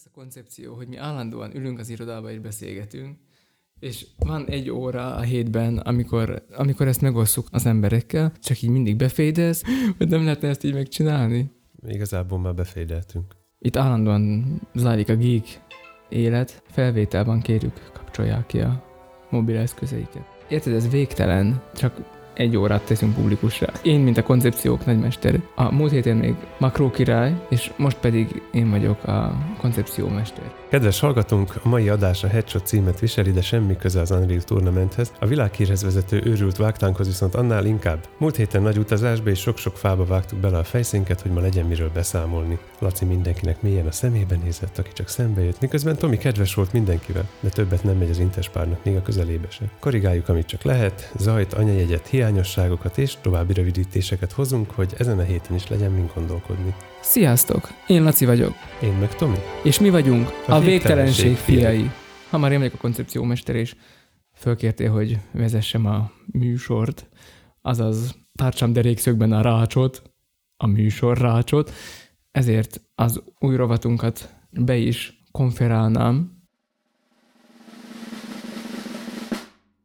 [0.00, 3.16] az a koncepció, hogy mi állandóan ülünk az irodába és beszélgetünk,
[3.78, 8.96] és van egy óra a hétben, amikor, amikor ezt megosszuk az emberekkel, csak így mindig
[8.96, 9.62] befédez,
[9.98, 11.50] hogy nem lehetne ezt így megcsinálni.
[11.86, 13.36] Igazából már befédeltünk.
[13.58, 15.62] Itt állandóan zajlik a geek
[16.08, 18.84] élet, felvételben kérjük, kapcsolják ki a
[19.30, 20.24] mobil eszközeiket.
[20.48, 23.72] Érted, ez végtelen, csak egy órát teszünk publikusra.
[23.82, 28.70] Én, mint a koncepciók nagymester, a múlt héten még makró király, és most pedig én
[28.70, 30.44] vagyok a koncepciómester.
[30.70, 35.12] Kedves hallgatónk, a mai adás a Headshot címet viseli, de semmi köze az Unreal Tournamenthez.
[35.20, 38.06] A világhírhez vezető őrült vágtánkhoz viszont annál inkább.
[38.18, 41.90] Múlt héten nagy utazásba és sok-sok fába vágtuk bele a fejszénket, hogy ma legyen miről
[41.94, 42.58] beszámolni.
[42.78, 47.28] Laci mindenkinek mélyen a szemébe nézett, aki csak szembe jött, miközben Tomi kedves volt mindenkivel,
[47.40, 49.64] de többet nem megy az intespárnak, még a közelébe se.
[49.80, 55.56] Korrigáljuk, amit csak lehet, zajt, anyajegyet, hiányosságokat és további rövidítéseket hozunk, hogy ezen a héten
[55.56, 56.74] is legyen mind gondolkodni.
[57.00, 57.68] Sziasztok!
[57.86, 59.36] Én Laci vagyok, Én meg Tomi.
[59.62, 61.76] és mi vagyunk a, A végtelenség végtelenség fiai.
[61.76, 61.90] fiai.
[62.30, 63.74] Ha már én vagyok a koncepciómester, és
[64.34, 67.08] fölkértél, hogy vezessem a műsort,
[67.62, 70.02] azaz tartsam derékszögben a rácsot,
[70.56, 71.72] a műsor rácsot,
[72.30, 76.38] ezért az új rovatunkat be is konferálnám.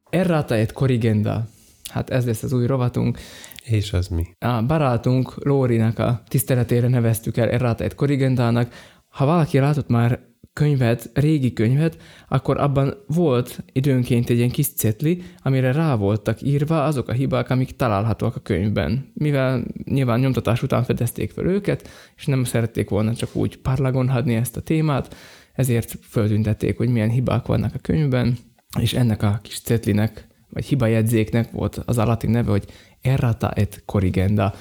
[0.09, 1.47] Errata et corrigenda.
[1.91, 3.19] Hát ez lesz az új rovatunk.
[3.63, 4.25] És az mi?
[4.39, 8.73] A barátunk Lórinak a tiszteletére neveztük el Errata et Corrigendának.
[9.07, 10.19] Ha valaki látott már
[10.53, 16.83] könyvet, régi könyvet, akkor abban volt időnként egy ilyen kis cetli, amire rá voltak írva
[16.83, 19.11] azok a hibák, amik találhatóak a könyvben.
[19.13, 24.35] Mivel nyilván nyomtatás után fedezték fel őket, és nem szerették volna csak úgy parlagon hadni
[24.35, 25.15] ezt a témát,
[25.53, 28.37] ezért föltüntették, hogy milyen hibák vannak a könyvben,
[28.79, 32.65] és ennek a kis cetlinek, vagy hibajegyzéknek volt az a neve, hogy
[33.01, 34.53] errata et corrigenda.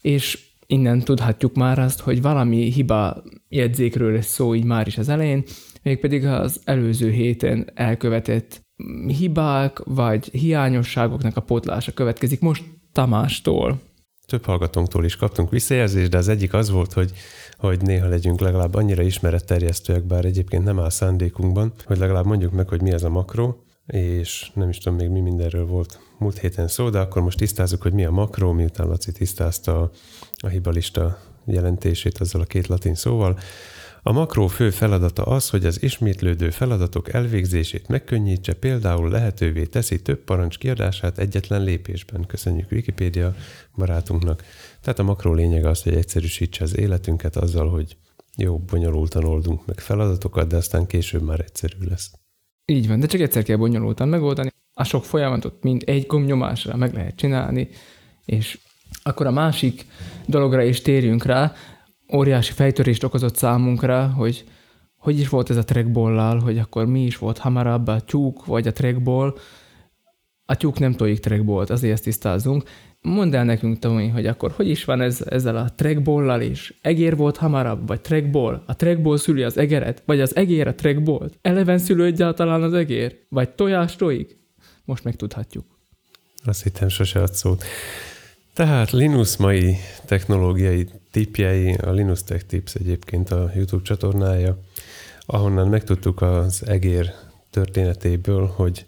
[0.00, 5.08] És innen tudhatjuk már azt, hogy valami hiba jegyzékről lesz szó így már is az
[5.08, 5.44] elején,
[5.82, 8.62] mégpedig az előző héten elkövetett
[9.06, 13.80] hibák vagy hiányosságoknak a pótlása következik most Tamástól.
[14.26, 17.12] Több hallgatónktól is kaptunk visszajelzést, de az egyik az volt, hogy,
[17.56, 22.68] hogy néha legyünk legalább annyira ismeretterjesztőek, bár egyébként nem áll szándékunkban, hogy legalább mondjuk meg,
[22.68, 26.68] hogy mi ez a makró, és nem is tudom még mi mindenről volt múlt héten
[26.68, 29.90] szó, de akkor most tisztázzuk, hogy mi a makró, miután Laci tisztázta a,
[30.36, 33.38] a hibalista jelentését azzal a két latin szóval.
[34.02, 40.18] A makró fő feladata az, hogy az ismétlődő feladatok elvégzését megkönnyítse, például lehetővé teszi több
[40.18, 42.26] parancs kiadását egyetlen lépésben.
[42.26, 43.34] Köszönjük Wikipédia
[43.76, 44.44] barátunknak.
[44.80, 47.96] Tehát a makró lényege az, hogy egyszerűsítse az életünket azzal, hogy
[48.36, 52.19] jó, bonyolultan oldunk meg feladatokat, de aztán később már egyszerű lesz.
[52.70, 54.52] Így van, de csak egyszer kell bonyolultan megoldani.
[54.74, 57.68] A sok folyamatot mind egy gombnyomásra meg lehet csinálni,
[58.24, 58.58] és
[59.02, 59.86] akkor a másik
[60.26, 61.52] dologra is térjünk rá,
[62.14, 64.44] óriási fejtörést okozott számunkra, hogy
[64.96, 68.66] hogy is volt ez a trackball hogy akkor mi is volt hamarabb, a tyúk vagy
[68.66, 69.34] a trackball.
[70.44, 72.62] A tyúk nem tojik trackballt, azért ezt tisztázzunk.
[73.02, 76.74] Mondd el nekünk, Tomi, hogy akkor hogy is van ez, ezzel a trackball is?
[76.82, 78.62] Egér volt hamarabb, vagy trackball?
[78.66, 81.38] A trackball szüli az egeret, vagy az egér a trackballt?
[81.42, 83.18] Eleven szülő egyáltalán az egér?
[83.28, 84.38] Vagy tojás tojik?
[84.84, 85.64] Most megtudhatjuk.
[86.44, 87.64] Azt hittem sose ad szót.
[88.54, 94.58] Tehát Linus mai technológiai tipjei, a Linus Tech Tips egyébként a YouTube csatornája,
[95.26, 97.12] ahonnan megtudtuk az egér
[97.50, 98.86] történetéből, hogy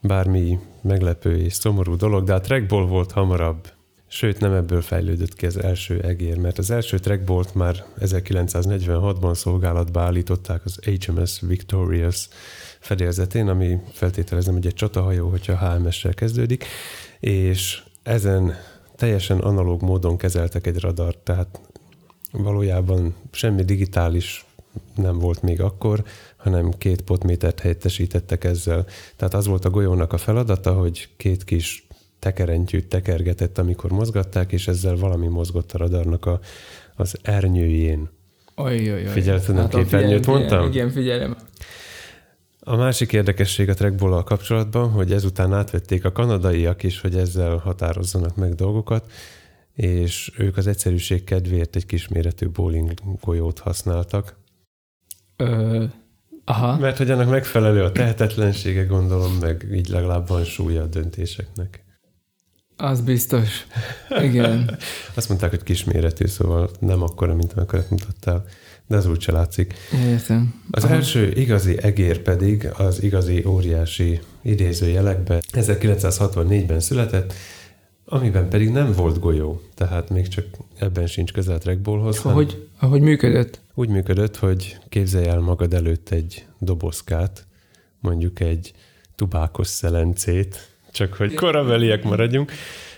[0.00, 3.72] bármi meglepő és szomorú dolog, de a trackball volt hamarabb.
[4.12, 10.00] Sőt, nem ebből fejlődött ki az első egér, mert az első trackballt már 1946-ban szolgálatba
[10.00, 12.28] állították az HMS Victorious
[12.80, 16.64] fedélzetén, ami feltételezem, hogy egy csatahajó, hogyha HMS-sel kezdődik,
[17.20, 18.54] és ezen
[18.96, 21.60] teljesen analóg módon kezeltek egy radart, tehát
[22.32, 24.46] valójában semmi digitális
[24.94, 26.04] nem volt még akkor,
[26.42, 28.86] hanem két potmétert helyettesítettek ezzel.
[29.16, 31.86] Tehát az volt a golyónak a feladata, hogy két kis
[32.18, 36.40] tekerentyűt tekergetett, amikor mozgatták, és ezzel valami mozgott a radarnak a,
[36.96, 38.08] az ernyőjén.
[38.56, 39.06] Oj, oj, oj.
[39.06, 40.66] Figyelted, nem Látom, képernyőt figyelem, mondtam?
[40.66, 41.36] Igen, figyelem.
[42.60, 48.36] A másik érdekesség a trackball kapcsolatban, hogy ezután átvették a kanadaiak is, hogy ezzel határozzanak
[48.36, 49.10] meg dolgokat,
[49.74, 54.36] és ők az egyszerűség kedvéért egy kisméretű bowling golyót használtak.
[55.36, 55.84] Ö,
[56.44, 56.76] aha.
[56.76, 61.84] Mert hogy annak megfelelő a tehetetlensége, gondolom, meg így legalább van súlya a döntéseknek.
[62.76, 63.66] Az biztos.
[64.22, 64.78] Igen.
[65.14, 68.44] Azt mondták, hogy kisméretű, szóval nem akkora, mint amekkorat mutattál,
[68.86, 69.74] de az úgyse látszik.
[70.04, 70.62] Értem.
[70.70, 70.94] Az Aha.
[70.94, 77.32] első igazi egér pedig az igazi óriási idézőjelekbe 1964-ben született,
[78.10, 80.44] amiben pedig nem volt golyó, tehát még csak
[80.78, 82.24] ebben sincs közel a trackballhoz.
[82.24, 83.60] Ahogy, ahogy működött.
[83.74, 87.46] Úgy működött, hogy képzelj el magad előtt egy dobozkát,
[88.00, 88.72] mondjuk egy
[89.16, 92.52] tubákos szelencét, csak hogy korabeliek maradjunk,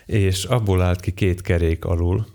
[0.07, 2.27] és abból állt ki két kerék alul,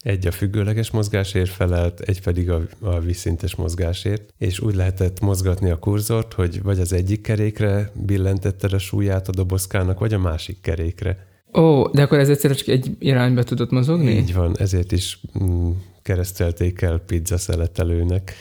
[0.00, 5.70] egy a függőleges mozgásért felelt, egy pedig a, a vízszintes mozgásért, és úgy lehetett mozgatni
[5.70, 10.60] a kurzort, hogy vagy az egyik kerékre billentetted a súlyát a dobozkának, vagy a másik
[10.60, 11.26] kerékre.
[11.58, 14.10] Ó, de akkor ez egyszerre csak egy irányba tudott mozogni?
[14.10, 15.70] Így van, ezért is mm,
[16.02, 18.34] keresztelték el pizza szeletelőnek.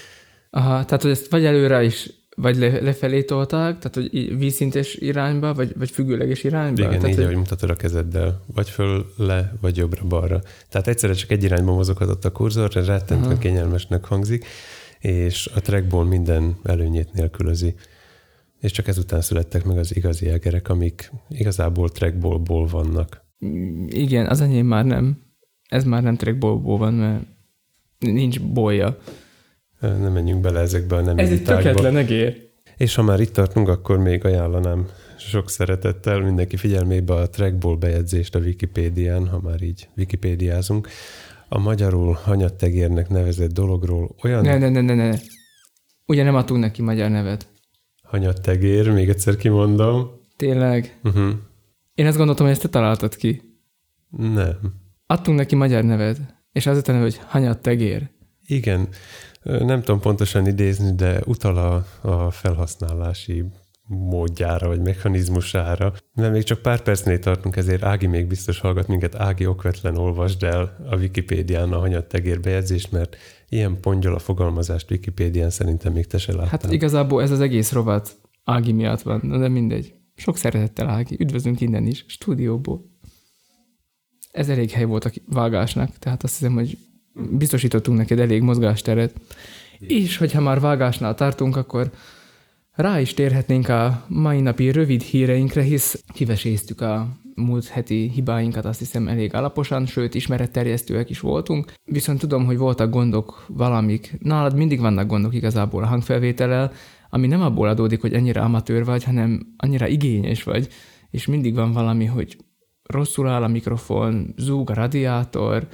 [0.50, 5.54] Aha, tehát hogy ezt vagy előre is, vagy le, lefelé tolták, tehát hogy vízszintes irányba,
[5.54, 6.82] vagy, vagy függőleges irányba?
[6.82, 10.42] Igen, tehát, így, hogy- ahogy mutatod a kezeddel, vagy föl, le, vagy jobbra-balra.
[10.70, 14.46] Tehát egyszerre csak egy irányba mozoghatott a kurzor, ez rettentően kényelmesnek hangzik,
[15.00, 17.76] és a trackball minden előnyét nélkülözi.
[18.66, 23.26] És csak ezután születtek meg az igazi egerek, amik igazából trackballból vannak.
[23.88, 25.18] Igen, az enyém már nem.
[25.70, 27.24] Ez már nem trackballból van, mert
[28.00, 28.98] nincs bolya.
[29.80, 32.50] Nem menjünk bele ezekbe a nem Ez egy tökéletlen egér.
[32.78, 34.86] És ha már itt tartunk, akkor még ajánlanám
[35.18, 40.88] sok szeretettel mindenki figyelmébe a trackball bejegyzést a Wikipédián, ha már így wikipédiázunk.
[41.50, 45.18] A magyarul hanyattegérnek nevezett dologról olyan Ne, ne, ne, ne, ne.
[46.06, 47.54] Ugye nem adtunk neki magyar nevet.
[48.06, 50.10] Hanyattegér, még egyszer kimondom.
[50.36, 51.00] Tényleg.
[51.04, 51.34] Uh-huh.
[51.94, 53.42] Én azt gondoltam, hogy ezt te találtad ki.
[54.10, 54.58] Nem.
[55.06, 56.20] Adtunk neki magyar nevet,
[56.52, 58.10] és az a neve, hogy hanyat tegér.
[58.48, 58.88] Igen,
[59.44, 63.46] nem tudom pontosan idézni, de utal a, a felhasználási
[63.88, 65.94] módjára, vagy mechanizmusára.
[66.14, 69.16] Mert még csak pár percnél tartunk, ezért Ági még biztos hallgat minket.
[69.16, 73.16] Ági okvetlen olvasd el a Wikipédián a hanyattegér bejegyzést, mert
[73.50, 76.48] ilyen pongyol a fogalmazást Wikipédián szerintem még te se láttál.
[76.50, 79.94] Hát igazából ez az egész rovat Ági miatt van, de mindegy.
[80.16, 82.86] Sok szeretettel Ági, üdvözlünk innen is, stúdióból.
[84.32, 86.78] Ez elég hely volt a vágásnak, tehát azt hiszem, hogy
[87.32, 89.14] biztosítottunk neked elég mozgásteret.
[89.80, 91.92] És hogyha már vágásnál tartunk, akkor
[92.72, 98.80] rá is térhetnénk a mai napi rövid híreinkre, hisz kiveséztük a múlt heti hibáinkat, azt
[98.80, 101.74] hiszem elég alaposan, sőt ismeretterjesztőek is voltunk.
[101.84, 104.16] Viszont tudom, hogy voltak gondok valamik.
[104.20, 106.72] Nálad mindig vannak gondok igazából a hangfelvétellel,
[107.10, 110.68] ami nem abból adódik, hogy ennyire amatőr vagy, hanem annyira igényes vagy,
[111.12, 112.38] és mindig van valami, hogy
[112.84, 115.68] rosszul áll a mikrofon, zúg a radiátor,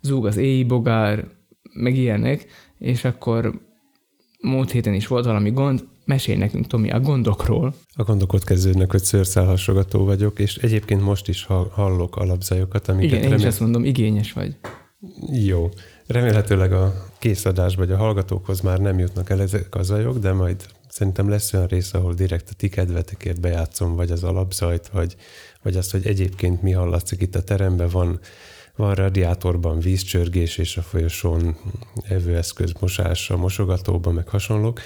[0.00, 1.28] zúg az éji bogár,
[1.72, 2.46] meg ilyenek,
[2.78, 3.60] és akkor
[4.40, 7.74] múlt héten is volt valami gond, mesélj nekünk, Tomi, a gondokról.
[7.94, 13.10] A gondok ott kezdődnek, hogy szőrszálhasogató vagyok, és egyébként most is ha- hallok alapzajokat, amiket
[13.10, 14.56] Igen, én is remél- ezt mondom, igényes vagy.
[15.32, 15.68] Jó.
[16.06, 20.66] Remélhetőleg a készadás vagy a hallgatókhoz már nem jutnak el ezek a zajok, de majd
[20.88, 25.16] szerintem lesz olyan rész, ahol direkt a ti kedvetekért bejátszom, vagy az alapzajt, vagy,
[25.62, 28.20] vagy azt, hogy egyébként mi hallatszik itt a teremben, van,
[28.76, 31.56] van radiátorban vízcsörgés, és a folyosón
[32.02, 34.80] evőeszköz mosása, mosogatóban, meg hasonlók,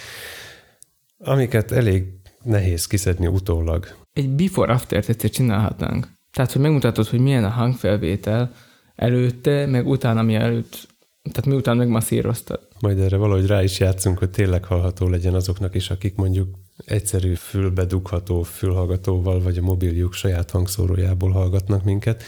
[1.27, 2.05] amiket elég
[2.43, 3.87] nehéz kiszedni utólag.
[4.13, 6.09] Egy before-after-t egyszer csinálhatnánk.
[6.33, 8.53] Tehát, hogy megmutatod, hogy milyen a hangfelvétel
[8.95, 10.89] előtte, meg utána, mi előtt,
[11.23, 12.69] tehát miután megmasszíroztad.
[12.81, 16.49] Majd erre valahogy rá is játszunk, hogy tényleg hallható legyen azoknak is, akik mondjuk
[16.85, 22.23] egyszerű fülbedugható fülhallgatóval, vagy a mobiljuk saját hangszórójából hallgatnak minket.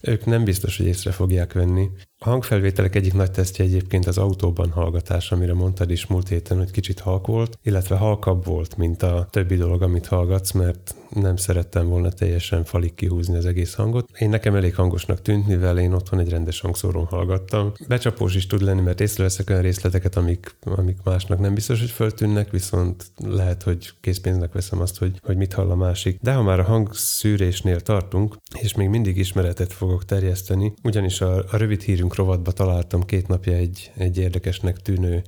[0.00, 1.88] Ők nem biztos, hogy észre fogják venni.
[2.24, 6.70] A hangfelvételek egyik nagy tesztje egyébként az autóban hallgatás, amire mondtad is múlt héten, hogy
[6.70, 11.88] kicsit halk volt, illetve halkabb volt, mint a többi dolog, amit hallgatsz, mert nem szerettem
[11.88, 14.08] volna teljesen falig kihúzni az egész hangot.
[14.18, 17.72] Én nekem elég hangosnak tűnt, mivel én otthon egy rendes hangszórón hallgattam.
[17.88, 22.50] Becsapós is tud lenni, mert észreveszek olyan részleteket, amik, amik másnak nem biztos, hogy föltűnnek,
[22.50, 26.18] viszont lehet, hogy készpénznek veszem azt, hogy, hogy mit hall a másik.
[26.20, 31.56] De ha már a hangszűrésnél tartunk, és még mindig ismeretet fogok terjeszteni, ugyanis a, a
[31.56, 35.22] rövid hírünk rovatba találtam két napja egy, egy érdekesnek tűnő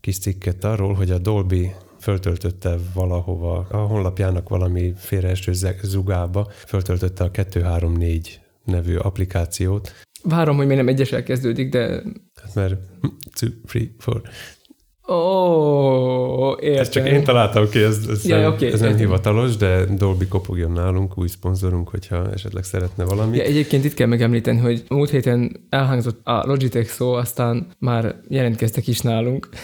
[0.00, 5.52] kis cikket arról, hogy a Dolby föltöltötte valahova, a honlapjának valami félreeső
[5.82, 12.02] zugába, föltöltötte a 234 nevű applikációt, Várom, hogy még nem egyesel kezdődik, de...
[12.42, 12.74] hát mert
[13.40, 14.22] two, three, four.
[15.08, 16.80] Ó, értem.
[16.80, 19.06] Ezt csak én találtam ki, ez, ez, Ja, nem, oké, ez nem értem.
[19.06, 23.40] hivatalos, de Dolby kopogjon nálunk, új szponzorunk, hogyha esetleg szeretne valamit.
[23.40, 28.86] Ja, egyébként itt kell megemlíteni, hogy múlt héten elhangzott a Logitech szó, aztán már jelentkeztek
[28.86, 29.48] is nálunk.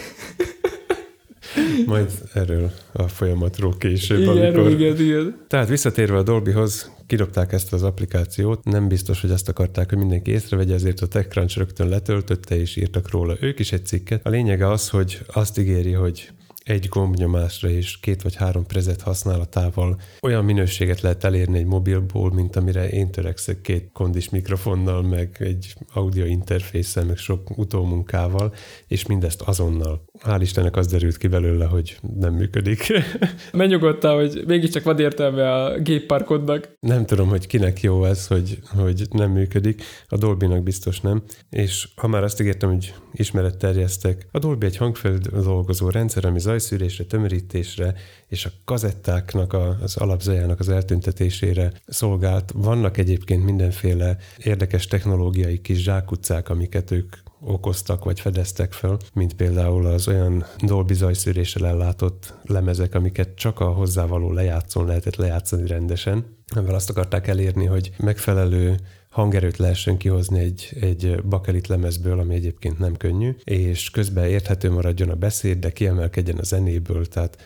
[1.87, 4.71] Majd erről a folyamatról később, Igen, amikor...
[4.71, 5.37] igen, igen.
[5.49, 10.31] Tehát visszatérve a Dolbyhoz, kidobták ezt az applikációt, nem biztos, hogy azt akarták, hogy mindenki
[10.31, 14.27] észrevegye, ezért a TechCrunch rögtön letöltötte és írtak róla ők is egy cikket.
[14.27, 16.31] A lényege az, hogy azt ígéri, hogy
[16.65, 22.57] egy gombnyomásra és két vagy három prezet használatával olyan minőséget lehet elérni egy mobilból, mint
[22.57, 28.55] amire én törekszek két kondis mikrofonnal, meg egy audio interfészel, meg sok utómunkával,
[28.89, 30.05] és mindezt azonnal.
[30.21, 32.93] Hál' Istennek az derült ki belőle, hogy nem működik.
[33.53, 36.77] Megnyugodtál, hogy mégiscsak vad értelme a gépparkodnak.
[36.81, 39.83] Nem tudom, hogy kinek jó ez, hogy, hogy nem működik.
[40.09, 41.23] A Dolby-nak biztos nem.
[41.51, 47.95] És ha már azt ígértem, hogy ismeretterjesztek, a Dolby egy hangfeldolgozó rendszer, ami zajszűrésre, tömörítésre
[48.29, 52.53] és a kazettáknak a, az alapzajának az eltüntetésére szolgált.
[52.55, 59.87] Vannak egyébként mindenféle érdekes technológiai kis zsákutcák, amiket ők okoztak vagy fedeztek fel, mint például
[59.87, 66.75] az olyan Dolby zajszűréssel ellátott lemezek, amiket csak a hozzávaló lejátszón lehetett lejátszani rendesen, amivel
[66.75, 68.77] azt akarták elérni, hogy megfelelő
[69.15, 75.09] hangerőt lehessen kihozni egy, egy bakelit lemezből, ami egyébként nem könnyű, és közben érthető maradjon
[75.09, 77.43] a beszéd, de kiemelkedjen a zenéből, tehát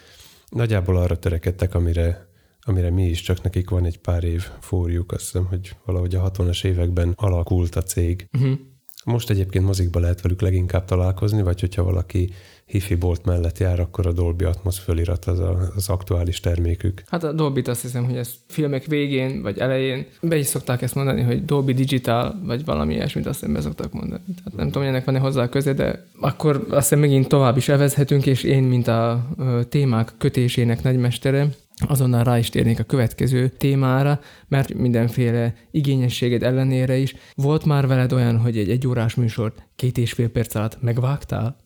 [0.49, 2.27] nagyjából arra törekedtek, amire
[2.61, 6.31] amire mi is, csak nekik van egy pár év fórjuk, azt hiszem, hogy valahogy a
[6.31, 8.29] 60-as években alakult a cég.
[8.33, 8.59] Uh-huh.
[9.05, 12.31] Most egyébként mozikba lehet velük leginkább találkozni, vagy hogyha valaki
[12.69, 17.03] hifi bolt mellett jár, akkor a Dolby Atmos fölirat az a, az aktuális termékük.
[17.07, 20.95] Hát a dolby azt hiszem, hogy ez filmek végén vagy elején be is szokták ezt
[20.95, 24.23] mondani, hogy Dolby Digital, vagy valami ilyesmit azt hiszem be szoktak mondani.
[24.27, 27.69] Tehát nem tudom, hogy ennek van-e hozzá köze, de akkor azt hiszem megint tovább is
[27.69, 29.29] evezhetünk, és én, mint a
[29.69, 31.49] témák kötésének nagymestere,
[31.87, 37.15] azonnal rá is térnék a következő témára, mert mindenféle igényességed ellenére is.
[37.35, 41.57] Volt már veled olyan, hogy egy egyórás műsort két és fél perc alatt megvágtál?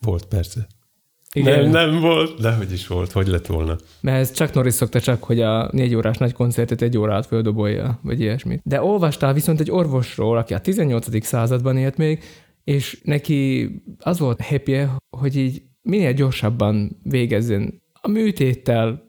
[0.00, 0.66] Volt, persze.
[1.34, 1.68] Igen.
[1.68, 3.76] Nem, nem volt, de hogy is volt, hogy lett volna.
[4.00, 8.00] Mert ez csak Norris szokta csak, hogy a négy órás nagy koncertet egy órát földobolja,
[8.02, 8.60] vagy ilyesmit.
[8.64, 11.24] De olvastál viszont egy orvosról, aki a 18.
[11.24, 12.22] században élt még,
[12.64, 19.04] és neki az volt happy hogy így minél gyorsabban végezzen a műtéttel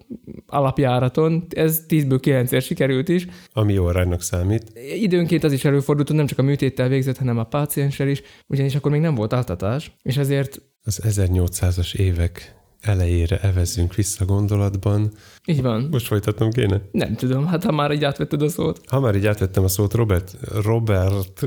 [0.48, 3.28] alapjáraton, ez 10-ből 9 sikerült is.
[3.54, 4.72] Ami jó aránynak számít.
[4.96, 8.76] Időnként az is előfordult, hogy nem csak a műtéttel végzett, hanem a pácienssel is, ugyanis
[8.76, 10.62] akkor még nem volt áltatás, és ezért...
[10.84, 15.14] Az 1800-as évek elejére evezzünk vissza gondolatban.
[15.46, 15.88] Így van.
[15.92, 16.82] Most folytatnom kéne?
[16.92, 18.82] Nem tudom, hát ha már így átvetted a szót.
[18.88, 21.46] Ha már így átvettem a szót, Robert, Robert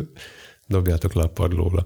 [0.66, 1.84] dobjátok le a padlóra.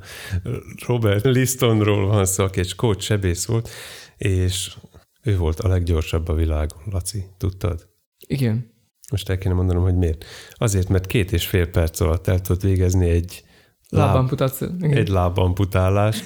[0.87, 3.69] Robert Listonról van szó, aki egy coach sebész volt,
[4.17, 4.77] és
[5.23, 7.89] ő volt a leggyorsabb a világon, Laci, tudtad?
[8.27, 8.77] Igen.
[9.11, 10.25] Most el kéne mondanom, hogy miért.
[10.53, 13.43] Azért, mert két és fél perc alatt el tudott végezni egy
[13.89, 14.69] lábamputáció.
[14.81, 16.23] Egy lábamputálás,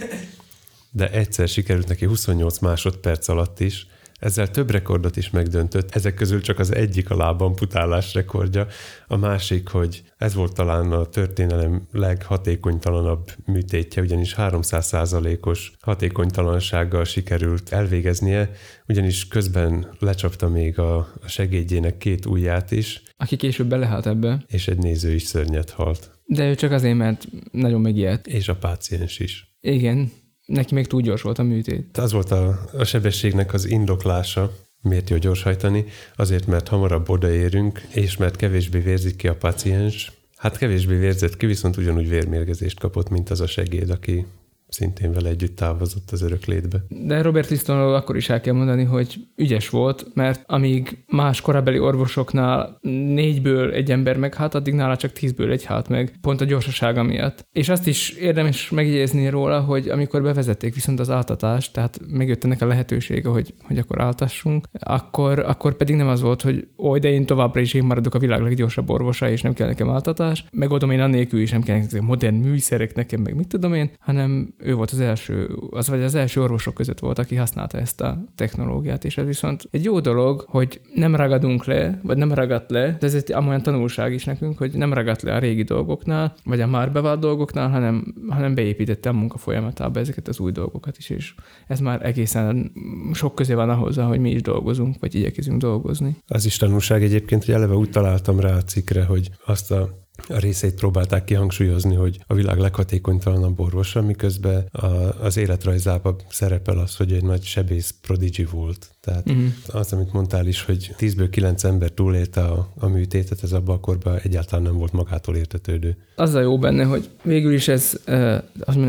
[0.92, 3.87] de egyszer sikerült neki 28 másodperc alatt is,
[4.22, 8.66] ezzel több rekordot is megdöntött, ezek közül csak az egyik a lábamputálás rekordja,
[9.06, 18.50] a másik, hogy ez volt talán a történelem leghatékonytalanabb műtétje, ugyanis 300%-os hatékonytalansággal sikerült elvégeznie,
[18.88, 23.02] ugyanis közben lecsapta még a segédjének két ujját is.
[23.16, 24.44] Aki később belehalt ebbe.
[24.46, 26.11] És egy néző is szörnyet halt.
[26.25, 28.26] De ő csak azért, mert nagyon megijedt.
[28.26, 29.54] És a páciens is.
[29.61, 30.11] Igen,
[30.52, 31.99] neki még túl gyors volt a műtét.
[31.99, 35.85] Az volt a, a sebességnek az indoklása, miért jó gyorshajtani,
[36.16, 40.12] azért, mert hamarabb odaérünk, és mert kevésbé vérzik ki a paciens.
[40.37, 44.26] Hát kevésbé vérzett ki, viszont ugyanúgy vérmérgezést kapott, mint az a segéd, aki
[44.73, 46.85] szintén vele együtt távozott az örök létbe.
[46.88, 51.79] De Robert Listonról akkor is el kell mondani, hogy ügyes volt, mert amíg más korabeli
[51.79, 52.79] orvosoknál
[53.14, 57.47] négyből egy ember meghalt, addig nála csak tízből egy halt meg, pont a gyorsasága miatt.
[57.52, 62.62] És azt is érdemes megjegyezni róla, hogy amikor bevezették viszont az áltatást, tehát megjött ennek
[62.62, 67.11] a lehetősége, hogy, hogy akkor áltassunk, akkor, akkor pedig nem az volt, hogy oly, de
[67.11, 70.91] én továbbra is én maradok a világ leggyorsabb orvosa, és nem kell nekem áltatás, megoldom
[70.91, 74.75] én annélkül is, nem kell nekem modern műszerek nekem, meg mit tudom én, hanem ő
[74.75, 79.04] volt az első, az vagy az első orvosok között volt, aki használta ezt a technológiát,
[79.04, 83.07] és ez viszont egy jó dolog, hogy nem ragadunk le, vagy nem ragadt le, de
[83.07, 86.66] ez egy amolyan tanulság is nekünk, hogy nem ragadt le a régi dolgoknál, vagy a
[86.66, 91.35] már bevált dolgoknál, hanem, hanem beépítette a munka folyamatába ezeket az új dolgokat is, és
[91.66, 92.73] ez már egészen
[93.12, 96.16] sok közé van ahhoz, hogy mi is dolgozunk, vagy igyekezünk dolgozni.
[96.26, 100.38] Az is tanulság egyébként, hogy eleve úgy találtam rá a cikkre, hogy azt a a
[100.38, 104.87] részeit próbálták kihangsúlyozni, hogy a világ leghatékonytalanabb orvosa, miközben a,
[105.21, 108.91] az életrajzában szerepel az, hogy egy nagy sebész prodigy volt.
[109.00, 109.45] Tehát uh-huh.
[109.67, 113.81] az, amit mondtál is, hogy 10-ből 9 ember túlélte a, a műtétet, ez abban a
[113.81, 115.97] korban egyáltalán nem volt magától értetődő.
[116.17, 118.00] Az a jó benne, hogy végül is ez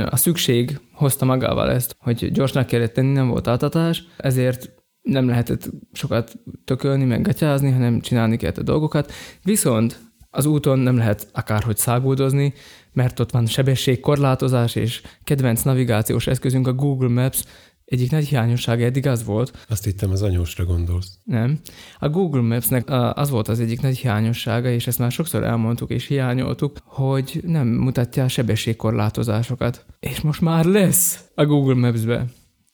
[0.10, 4.72] a szükség hozta magával ezt, hogy gyorsnak kellett tenni, nem volt áltatás, ezért
[5.02, 6.32] nem lehetett sokat
[6.66, 9.12] tökölni, meg gatyázni, hanem csinálni kellett a dolgokat.
[9.44, 10.00] Viszont
[10.36, 12.54] az úton nem lehet akárhogy száguldozni,
[12.94, 17.44] mert ott van sebességkorlátozás, és kedvenc navigációs eszközünk a Google Maps
[17.86, 21.18] egyik nagy hiányossága eddig az volt, Azt hittem, az anyósra gondolsz.
[21.24, 21.60] nem,
[22.00, 26.08] a Google Maps-nek az volt az egyik nagy hiányossága, és ezt már sokszor elmondtuk és
[26.08, 29.86] hiányoltuk, hogy nem mutatja a sebességkorlátozásokat.
[30.00, 32.25] És most már lesz a Google Maps-be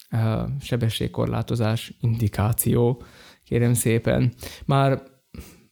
[0.09, 3.03] a sebességkorlátozás indikáció,
[3.43, 4.33] kérem szépen.
[4.65, 5.01] Már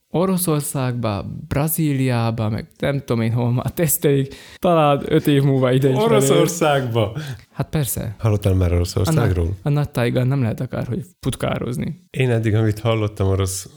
[0.09, 5.95] Oroszországba, Brazíliába, meg nem tudom én hol már tesztelik, talán öt év múlva ide is.
[5.97, 7.17] Oroszországba!
[7.51, 8.15] Hát persze.
[8.19, 9.45] Hallottál már A, Oroszországról?
[9.45, 12.07] nagy- a nagy tájgán nem lehet akárhogy futkározni.
[12.09, 13.69] Én eddig, amit hallottam orosz,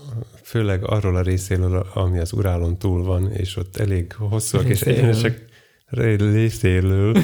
[0.42, 5.44] főleg arról a részéről, ami az Urálon túl van, és ott elég hosszúak és egyenesek,
[5.87, 7.16] részéről,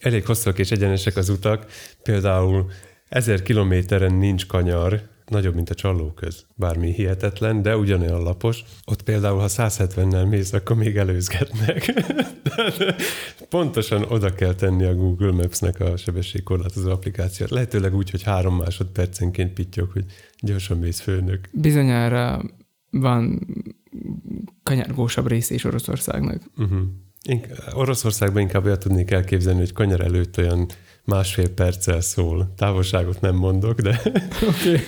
[0.00, 1.66] elég hosszúak és egyenesek az utak.
[2.02, 2.70] Például
[3.08, 6.46] ezer kilométeren nincs kanyar, nagyobb, mint a csallóköz.
[6.54, 8.64] Bármi hihetetlen, de ugyanolyan lapos.
[8.84, 11.92] Ott például, ha 170-nel mész, akkor még előzgetnek.
[13.48, 17.50] Pontosan oda kell tenni a Google Maps-nek a sebességkorlátozó applikációt.
[17.50, 20.04] Lehetőleg úgy, hogy három másodpercenként pittyog, hogy
[20.40, 21.48] gyorsan mész főnök.
[21.52, 22.42] Bizonyára
[22.90, 23.46] van
[24.62, 26.42] kanyargósabb része is Oroszországnak.
[26.56, 26.80] Uh-huh.
[27.22, 30.66] Ink- Oroszországban inkább olyat tudnék elképzelni, hogy kanyar előtt olyan
[31.04, 32.52] másfél perccel szól.
[32.56, 34.00] Távolságot nem mondok, de.
[34.48, 34.78] Okay.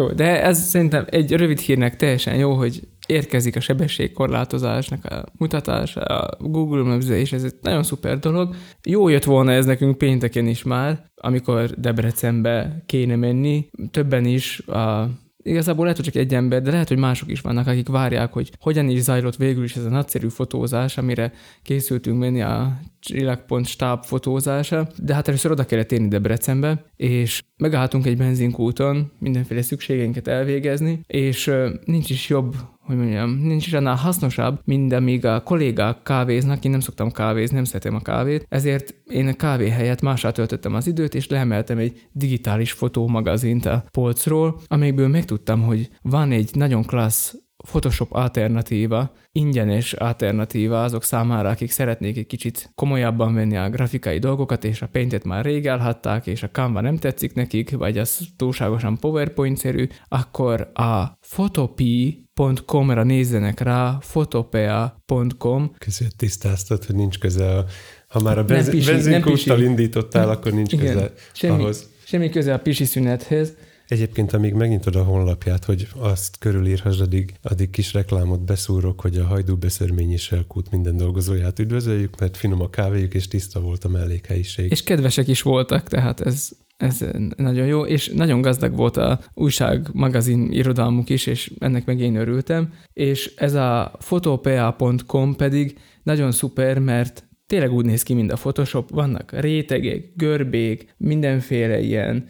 [0.00, 6.00] Jó, de ez szerintem egy rövid hírnek teljesen jó, hogy érkezik a sebességkorlátozásnak a mutatása
[6.00, 8.54] a Google maps és ez egy nagyon szuper dolog.
[8.84, 13.70] Jó jött volna ez nekünk pénteken is már, amikor Debrecenbe kéne menni.
[13.90, 15.08] Többen is a
[15.42, 18.50] Igazából lehet, hogy csak egy ember, de lehet, hogy mások is vannak, akik várják, hogy
[18.58, 24.04] hogyan is zajlott végül is ez a nagyszerű fotózás, amire készültünk menni a csillagpont stáb
[24.04, 31.00] fotózása, de hát először oda kellett érni Debrecenbe, és megálltunk egy benzinkúton mindenféle szükségeinket elvégezni,
[31.06, 31.50] és
[31.84, 36.70] nincs is jobb hogy mondjam, nincs is annál hasznosabb, mint amíg a kollégák kávéznak, én
[36.70, 40.86] nem szoktam kávézni, nem szeretem a kávét, ezért én a kávé helyett másra töltöttem az
[40.86, 47.34] időt, és leemeltem egy digitális fotómagazint a polcról, amelyikből megtudtam, hogy van egy nagyon klassz
[47.62, 54.64] Photoshop alternatíva, ingyenes alternatíva azok számára, akik szeretnék egy kicsit komolyabban venni a grafikai dolgokat,
[54.64, 58.98] és a Paintet már rég elhatták, és a Canva nem tetszik nekik, vagy az túlságosan
[58.98, 67.64] PowerPoint-szerű, akkor a photopea.com-ra nézzenek rá, photopea.com, között tisztáztad, hogy nincs köze a...
[68.08, 71.90] Ha már a Nem benz- benzinkúttal indítottál, akkor nincs Igen, köze semmi, ahhoz.
[72.04, 73.54] semmi köze a pisi szünethez.
[73.90, 79.24] Egyébként, amíg megnyitod a honlapját, hogy azt körülírhass, addig, addig kis reklámot beszúrok, hogy a
[79.24, 84.70] Hajdú Beszörményi Selkút minden dolgozóját üdvözöljük, mert finom a kávéjuk, és tiszta volt a mellékhelyiség.
[84.70, 87.04] És kedvesek is voltak, tehát ez, ez
[87.36, 92.16] nagyon jó, és nagyon gazdag volt a újság, magazin irodalmuk is, és ennek meg én
[92.16, 98.36] örültem, és ez a photopea.com pedig nagyon szuper, mert tényleg úgy néz ki, mint a
[98.36, 102.26] Photoshop, vannak rétegek, görbék, mindenféle ilyen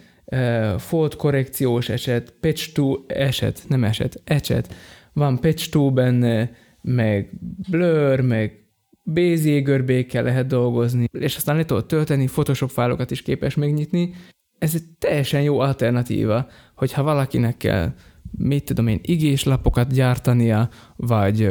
[0.78, 4.74] fold korrekciós eset, patch to eset, nem eset, ecset,
[5.12, 6.50] van patch to benne,
[6.82, 7.30] meg
[7.70, 8.60] blur, meg
[9.02, 14.14] Bézier görbékkel lehet dolgozni, és aztán le tudod tölteni, Photoshop fájlokat is képes megnyitni.
[14.58, 17.92] Ez egy teljesen jó alternatíva, hogyha valakinek kell
[18.38, 21.50] mit tudom én, igés lapokat gyártania, vagy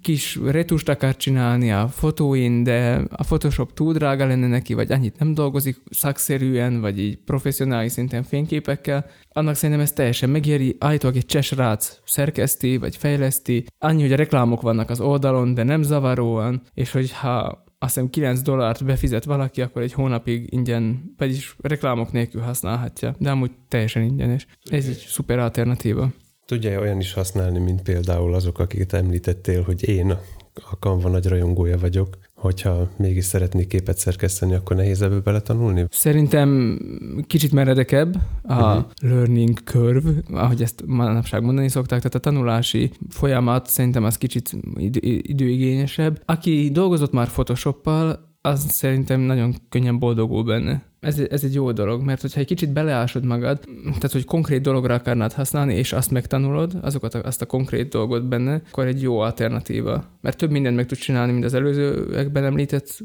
[0.00, 5.18] kis retust akar csinálni a fotóin, de a Photoshop túl drága lenne neki, vagy annyit
[5.18, 11.26] nem dolgozik szakszerűen, vagy így professzionális szinten fényképekkel, annak szerintem ez teljesen megéri, állítólag egy
[11.26, 16.90] csesrác szerkeszti, vagy fejleszti, annyi, hogy a reklámok vannak az oldalon, de nem zavaróan, és
[16.92, 23.14] hogyha azt hiszem 9 dollárt befizet valaki, akkor egy hónapig ingyen, vagyis reklámok nélkül használhatja,
[23.18, 24.46] de amúgy teljesen ingyenes.
[24.70, 26.12] Ez egy szuper alternatíva.
[26.46, 30.10] Tudja olyan is használni, mint például azok, akiket említettél, hogy én
[30.54, 35.86] a Canva nagy rajongója vagyok, hogyha mégis szeretnék képet szerkeszteni, akkor nehéz ebből beletanulni?
[35.90, 36.78] Szerintem
[37.26, 38.84] kicsit meredekebb a uh-huh.
[39.00, 45.04] learning curve, ahogy ezt manapság mondani szokták, tehát a tanulási folyamat szerintem az kicsit id-
[45.22, 46.22] időigényesebb.
[46.24, 50.82] Aki dolgozott már Photoshoppal, az szerintem nagyon könnyen boldogul benne.
[51.00, 54.94] Ez, ez egy jó dolog, mert hogyha egy kicsit beleásod magad, tehát hogy konkrét dologra
[54.94, 59.18] akarnád használni, és azt megtanulod, azokat a, azt a konkrét dolgot benne, akkor egy jó
[59.18, 60.04] alternatíva.
[60.20, 62.98] Mert több mindent meg tud csinálni, mint az előzőekben említett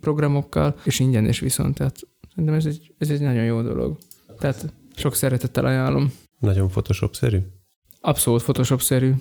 [0.00, 1.74] programokkal, és ingyenes viszont.
[1.74, 3.98] Tehát szerintem ez egy, ez egy nagyon jó dolog.
[4.38, 6.12] Tehát sok szeretettel ajánlom.
[6.38, 7.38] Nagyon Photoshop-szerű?
[8.00, 9.12] Abszolút Photoshop-szerű.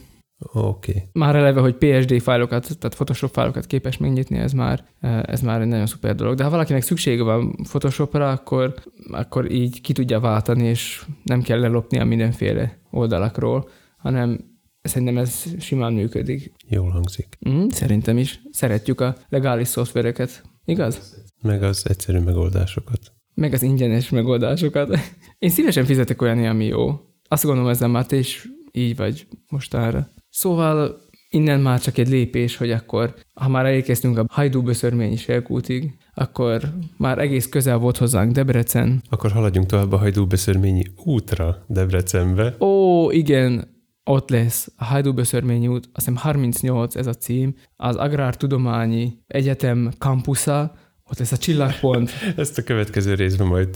[0.51, 0.91] Oké.
[0.91, 1.03] Okay.
[1.13, 4.86] Már eleve, hogy PSD fájlokat, tehát Photoshop fájlokat képes megnyitni, ez már,
[5.25, 6.36] ez már egy nagyon szuper dolog.
[6.36, 8.73] De ha valakinek szüksége van Photoshopra, akkor,
[9.12, 14.51] akkor így ki tudja váltani, és nem kell lelopni a mindenféle oldalakról, hanem
[14.82, 16.53] szerintem ez simán működik.
[16.67, 17.38] Jól hangzik.
[17.49, 18.41] Mm, szerintem is.
[18.51, 20.43] Szeretjük a legális szoftvereket.
[20.65, 21.23] Igaz?
[21.41, 22.99] Meg az egyszerű megoldásokat.
[23.34, 24.97] meg az ingyenes megoldásokat.
[25.39, 26.99] Én szívesen fizetek olyan, ami jó.
[27.27, 30.12] Azt gondolom ezzel már te is így vagy mostanra.
[30.36, 36.74] Szóval innen már csak egy lépés, hogy akkor, ha már elérkeztünk a Hajdú-Böszörményi Selkútig, akkor
[36.98, 39.02] már egész közel volt hozzánk Debrecen.
[39.10, 42.56] Akkor haladjunk tovább a Hajdú-Beszörményi útra Debrecenbe.
[42.60, 43.67] Ó, igen,
[44.04, 50.76] ott lesz a Hajdú-Beszörményi út, azt hiszem 38 ez a cím, az Agrártudományi Egyetem kampusza,
[51.10, 52.12] ott lesz a csillagpont.
[52.36, 53.69] Ezt a következő részben majd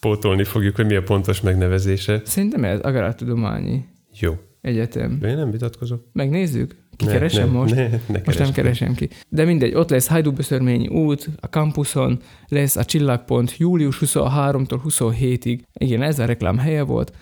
[0.00, 2.20] pótolni fogjuk, hogy mi a pontos megnevezése.
[2.24, 3.84] Szerintem ez Agrártudományi
[4.20, 4.34] Jó.
[4.60, 5.18] Egyetem.
[5.24, 6.04] Én nem vitatkozok.
[6.12, 6.76] Megnézzük?
[6.96, 7.74] Kikeresem ne, most?
[7.74, 9.08] Ne, ne Most nem keresem ki.
[9.28, 15.60] De mindegy, ott lesz Hajdúböszörményi út, a kampuszon lesz a csillagpont július 23-tól 27-ig.
[15.72, 17.12] Igen, ez a reklám helye volt,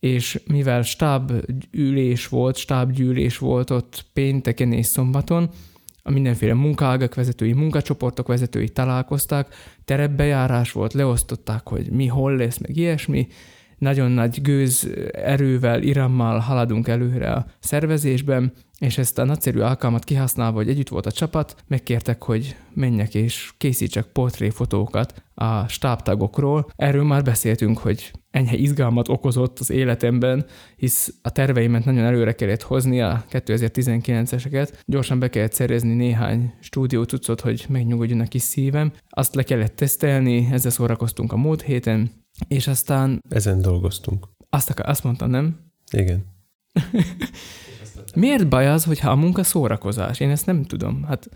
[0.00, 5.50] és mivel stábülés volt, stábgyűlés volt ott pénteken és szombaton,
[6.02, 9.48] a mindenféle munkaágak vezetői, munkacsoportok vezetői találkoztak,
[9.84, 13.26] terepbejárás volt, leosztották, hogy mi hol lesz, meg ilyesmi,
[13.78, 20.56] nagyon nagy gőz erővel, irammal haladunk előre a szervezésben, és ezt a nagyszerű alkalmat kihasználva,
[20.56, 26.66] hogy együtt volt a csapat, megkértek, hogy menjek és készítsek portréfotókat a stábtagokról.
[26.76, 32.62] Erről már beszéltünk, hogy enyhe izgalmat okozott az életemben, hisz a terveimet nagyon előre kellett
[32.62, 34.72] hozni, a 2019-eseket.
[34.84, 38.92] Gyorsan be kellett szerezni néhány stúdió cuccot, hogy megnyugodjon a kis szívem.
[39.08, 42.10] Azt le kellett tesztelni, ezzel szórakoztunk a múlt héten,
[42.48, 44.28] és aztán Ezen dolgoztunk.
[44.50, 45.60] azt, akar, azt mondtam, nem?
[45.90, 46.24] Igen.
[48.14, 50.20] Miért baj az, hogyha a munka szórakozás?
[50.20, 51.02] Én ezt nem tudom.
[51.02, 51.28] Hát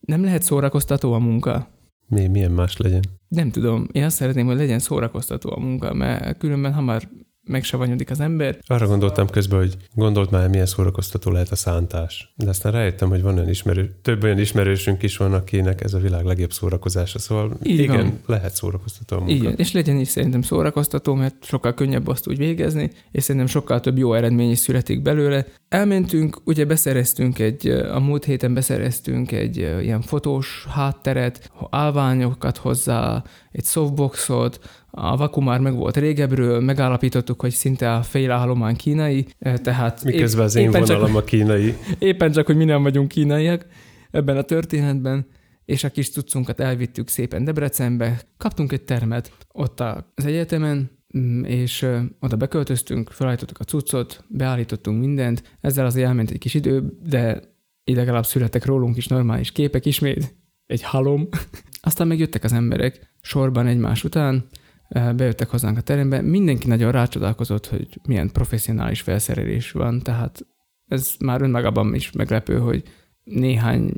[0.00, 1.68] nem lehet szórakoztató a munka.
[2.06, 3.02] Mi, milyen más legyen?
[3.28, 3.86] Nem tudom.
[3.92, 7.08] Én azt szeretném, hogy legyen szórakoztató a munka, mert különben hamar
[7.48, 8.58] megsavanyodik az ember.
[8.66, 12.32] Arra gondoltam közben, hogy gondolt már, milyen szórakoztató lehet a szántás.
[12.36, 15.98] De aztán rájöttem, hogy van olyan ismerő, több olyan ismerősünk is van, akinek ez a
[15.98, 17.18] világ legjobb szórakozása.
[17.18, 18.20] Szóval Így igen, van.
[18.26, 19.34] lehet szórakoztató a munka.
[19.34, 23.80] Igen, és legyen is szerintem szórakoztató, mert sokkal könnyebb azt úgy végezni, és szerintem sokkal
[23.80, 25.46] több jó eredmény is születik belőle.
[25.68, 33.22] Elmentünk, ugye beszereztünk egy, a múlt héten beszereztünk egy ilyen fotós hátteret, állványokat hozzá,
[33.58, 34.58] egy softboxot,
[34.90, 40.04] a vaku már meg volt régebről, megállapítottuk, hogy szinte a fél állomány kínai, ö, tehát
[40.04, 41.74] Miközben az én éppen csak- vonalam a kínai.
[41.98, 43.66] Éppen csak, hogy mi nem vagyunk kínaiak
[44.10, 45.26] ebben a történetben,
[45.64, 51.86] és a kis cuccunkat elvittük szépen Debrecenbe, kaptunk egy termet ott az egyetemen, mm, és
[52.20, 57.42] oda beköltöztünk, felállítottuk a cuccot, beállítottunk mindent, ezzel azért elment egy kis idő, de
[57.84, 61.28] így legalább születtek rólunk is normális képek ismét, egy halom.
[61.80, 64.48] Aztán megjöttek az emberek sorban egymás után,
[64.88, 70.46] bejöttek hozzánk a terembe, mindenki nagyon rácsodálkozott, hogy milyen professzionális felszerelés van, tehát
[70.88, 72.82] ez már önmagában is meglepő, hogy
[73.24, 73.92] néhány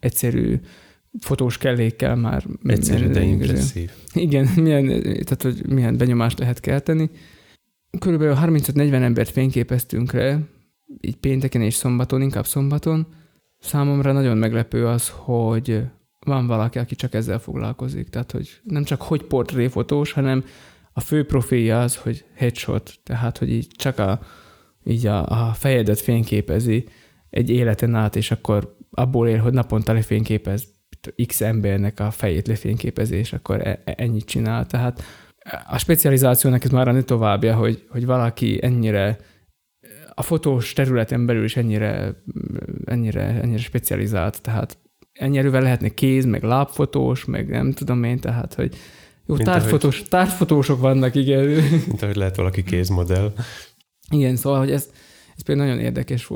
[0.00, 0.60] egyszerű
[1.20, 3.90] fotós kellékkel már Egyszerű, de impresszív.
[4.12, 7.10] Igen, milyen, tehát hogy milyen benyomást lehet kelteni.
[7.98, 10.38] Körülbelül 35-40 embert fényképeztünk le,
[11.00, 13.06] így pénteken és szombaton, inkább szombaton.
[13.58, 15.82] Számomra nagyon meglepő az, hogy
[16.24, 18.08] van valaki, aki csak ezzel foglalkozik.
[18.08, 20.44] Tehát, hogy nem csak hogy portréfotós, hanem
[20.92, 24.20] a fő profilja az, hogy headshot, tehát, hogy így csak a,
[24.84, 26.88] így a, a fejedet fényképezi
[27.30, 30.64] egy életen át, és akkor abból él, hogy naponta lefényképez
[31.26, 34.66] x embernek a fejét lefényképezi, és akkor e- e- ennyit csinál.
[34.66, 35.02] Tehát
[35.66, 39.18] a specializációnak ez már a továbbja, hogy, hogy valaki ennyire
[40.14, 42.14] a fotós területen belül is ennyire,
[42.84, 44.78] ennyire, ennyire specializált, tehát
[45.22, 48.74] erővel lehetne kéz, meg lábfotós, meg nem tudom én, tehát, hogy
[49.26, 51.44] jó, Mint tárfotós, tárfotósok vannak, igen.
[51.86, 53.32] Mint ahogy lehet valaki kézmodell.
[54.10, 54.90] Igen, szóval, hogy ez,
[55.36, 56.30] ez például nagyon érdekes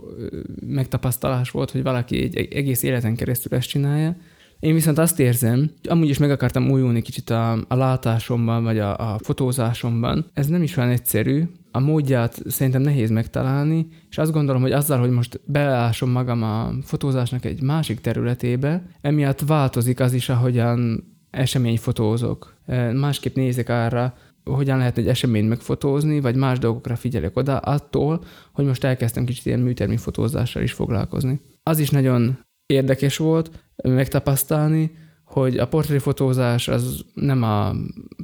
[0.66, 4.16] megtapasztalás volt, hogy valaki egy egy egész életen keresztül ezt csinálja.
[4.60, 9.12] Én viszont azt érzem, amúgy is meg akartam újulni kicsit a, a látásomban, vagy a,
[9.12, 10.30] a fotózásomban.
[10.34, 11.42] Ez nem is olyan egyszerű.
[11.76, 16.72] A módját szerintem nehéz megtalálni, és azt gondolom, hogy azzal, hogy most belásom magam a
[16.82, 22.56] fotózásnak egy másik területébe, emiatt változik az is, ahogyan eseményfotózok.
[22.66, 28.24] E, Másképp nézek arra, hogyan lehet egy eseményt megfotózni, vagy más dolgokra figyelek oda, attól,
[28.52, 31.40] hogy most elkezdtem kicsit ilyen műtermi fotózással is foglalkozni.
[31.62, 33.50] Az is nagyon érdekes volt
[33.82, 34.90] megtapasztalni,
[35.24, 37.72] hogy a portréfotózás az nem a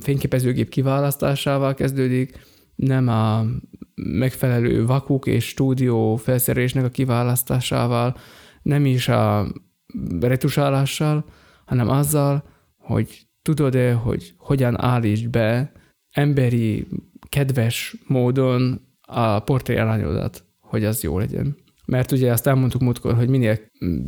[0.00, 3.44] fényképezőgép kiválasztásával kezdődik, nem a
[3.94, 8.16] megfelelő vakuk és stúdió felszerelésnek a kiválasztásával,
[8.62, 9.52] nem is a
[10.20, 11.24] retusálással,
[11.64, 12.44] hanem azzal,
[12.76, 15.72] hogy tudod-e, hogy hogyan állítsd be
[16.10, 16.86] emberi,
[17.28, 21.56] kedves módon a portréalányodat, hogy az jó legyen.
[21.86, 23.60] Mert ugye azt elmondtuk múltkor, hogy minél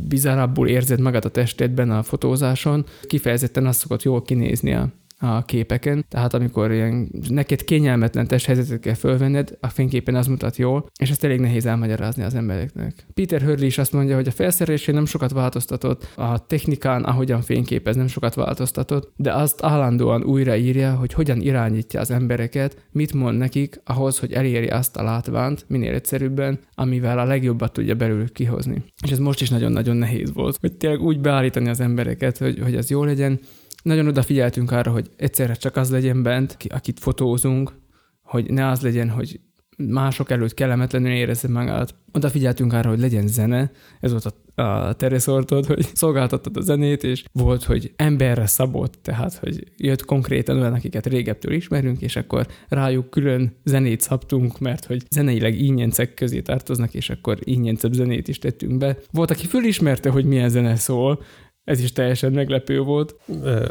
[0.07, 4.73] bizarabbul érzed magad a testedben a fotózáson, kifejezetten az szokott jól kinézni
[5.19, 10.89] a képeken, tehát amikor ilyen neked kényelmetlen testhelyzetet kell fölvenned, a fényképen az mutat jól,
[10.99, 13.05] és ezt elég nehéz elmagyarázni az embereknek.
[13.13, 17.95] Peter Hurley is azt mondja, hogy a felszerelésén nem sokat változtatott, a technikán, ahogyan fényképez,
[17.95, 23.81] nem sokat változtatott, de azt állandóan újraírja, hogy hogyan irányítja az embereket, mit mond nekik
[23.83, 28.83] ahhoz, hogy eléri azt a látványt minél egyszerűbben, amivel a legjobbat tudja belőlük kihozni.
[29.03, 32.75] És ez most is nagyon-nagyon nehéz volt, hogy tényleg úgy beállítani az embereket, hogy, hogy
[32.75, 33.39] ez jó legyen,
[33.85, 37.73] nagyon odafigyeltünk arra, hogy egyszerre csak az legyen bent, akit fotózunk,
[38.21, 39.39] hogy ne az legyen, hogy
[39.77, 41.95] mások előtt kellemetlenül érezze magát.
[42.11, 47.23] Odafigyeltünk arra, hogy legyen zene, ez volt a, a tereszortod, hogy szolgáltattad a zenét, és
[47.31, 53.09] volt, hogy emberre szabott, tehát, hogy jött konkrétan olyan, akiket régebtől ismerünk, és akkor rájuk
[53.09, 58.77] külön zenét szabtunk, mert hogy zeneileg ingyencek közé tartoznak, és akkor ingyencebb zenét is tettünk
[58.77, 58.97] be.
[59.11, 61.23] Volt, aki fölismerte, hogy milyen zene szól,
[61.65, 63.15] ez is teljesen meglepő volt.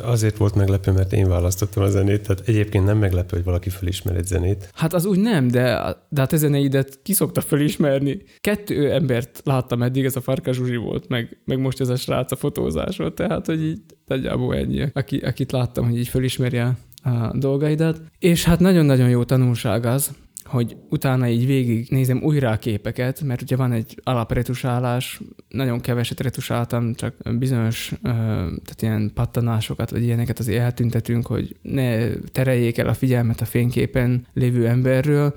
[0.03, 4.17] Azért volt meglepő, mert én választottam a zenét, tehát egyébként nem meglepő, hogy valaki felismer
[4.17, 4.71] egy zenét.
[4.75, 8.23] Hát az úgy nem, de, de hát a zeneidet ki szokta felismerni.
[8.41, 12.33] Kettő embert láttam eddig, ez a Farka Zsuzsi volt, meg, meg most ez a srác
[12.33, 17.33] a fotózásról, tehát hogy így nagyjából ennyi, aki, akit láttam, hogy így felismeri a, a
[17.39, 18.01] dolgaidat.
[18.19, 20.11] És hát nagyon-nagyon jó tanulság az,
[20.47, 26.21] hogy utána így végig nézem újra a képeket, mert ugye van egy alapretusálás, nagyon keveset
[26.21, 32.95] retusáltam, csak bizonyos tehát ilyen pattanásokat, vagy ilyeneket azért eltüntetünk, hogy ne tereljék el a
[32.95, 35.35] figyelmet a fényképen lévő emberről,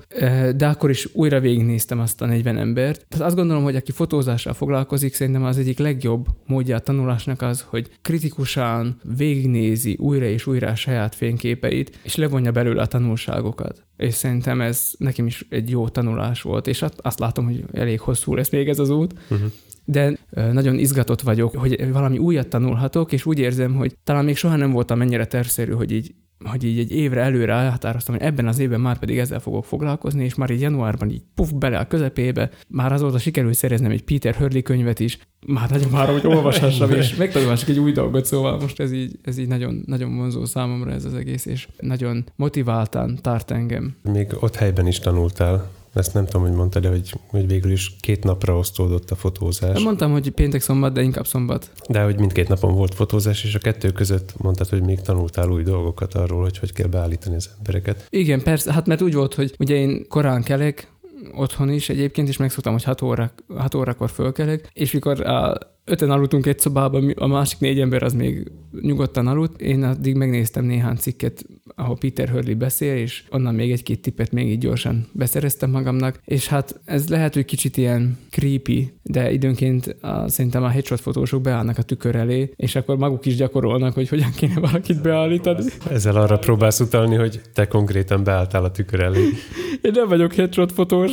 [0.56, 3.06] de akkor is újra végignéztem azt a 40 embert.
[3.08, 7.64] Tehát azt gondolom, hogy aki fotózással foglalkozik, szerintem az egyik legjobb módja a tanulásnak az,
[7.68, 13.86] hogy kritikusan végignézi újra és újra a saját fényképeit, és levonja belőle a tanulságokat.
[13.96, 18.34] És szerintem ez nekem is egy jó tanulás volt, és azt látom, hogy elég hosszú
[18.34, 19.50] lesz még ez az út, uh-huh.
[19.84, 24.56] de nagyon izgatott vagyok, hogy valami újat tanulhatok, és úgy érzem, hogy talán még soha
[24.56, 28.58] nem voltam ennyire tervszerű, hogy így hogy így egy évre előre elhatároztam, hogy ebben az
[28.58, 32.50] évben már pedig ezzel fogok foglalkozni, és már így januárban így puf bele a közepébe,
[32.68, 37.14] már azóta sikerült szereznem egy Peter Hurley könyvet is, már nagyon már, hogy olvashassam, és
[37.16, 41.04] megtanulhassuk egy új dolgot, szóval most ez így, ez így nagyon, nagyon vonzó számomra ez
[41.04, 43.96] az egész, és nagyon motiváltan tart engem.
[44.12, 47.96] Még ott helyben is tanultál ezt nem tudom, hogy mondtad, de hogy, hogy végül is
[48.00, 49.72] két napra osztódott a fotózás.
[49.72, 51.70] Nem mondtam, hogy péntek szombat, de inkább szombat.
[51.88, 55.62] De hogy mindkét napon volt fotózás, és a kettő között mondtad, hogy még tanultál új
[55.62, 58.06] dolgokat arról, hogy hogy kell beállítani az embereket.
[58.10, 60.92] Igen, persze, hát mert úgy volt, hogy ugye én korán kelek,
[61.34, 66.10] otthon is egyébként, és megszoktam, hogy 6 óra, 6 órakor fölkelek, és mikor a öten
[66.10, 69.60] aludtunk egy szobában, a másik négy ember az még nyugodtan aludt.
[69.60, 74.50] Én addig megnéztem néhány cikket, ahol Peter Hurley beszél, és onnan még egy-két tippet még
[74.50, 80.28] így gyorsan beszereztem magamnak, és hát ez lehet, hogy kicsit ilyen creepy, de időnként a,
[80.28, 84.30] szerintem a headshot fotósok beállnak a tükör elé, és akkor maguk is gyakorolnak, hogy hogyan
[84.36, 85.64] kéne valakit beállítani.
[85.90, 89.20] Ezzel arra próbálsz utalni, hogy te konkrétan beálltál a tükör elé.
[89.82, 91.12] Én nem vagyok headshot fotós,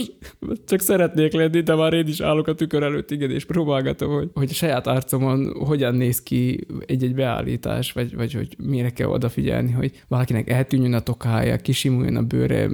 [0.68, 4.30] csak szeretnék lenni, de már én is állok a tükör előtt, igen, és próbálgatom, hogy,
[4.34, 9.92] hogy saját arcomon hogyan néz ki egy-egy beállítás, vagy, vagy hogy mire kell odafigyelni, hogy
[10.08, 12.70] valakinek eltűnjön a tokája, kisimuljon a bőre,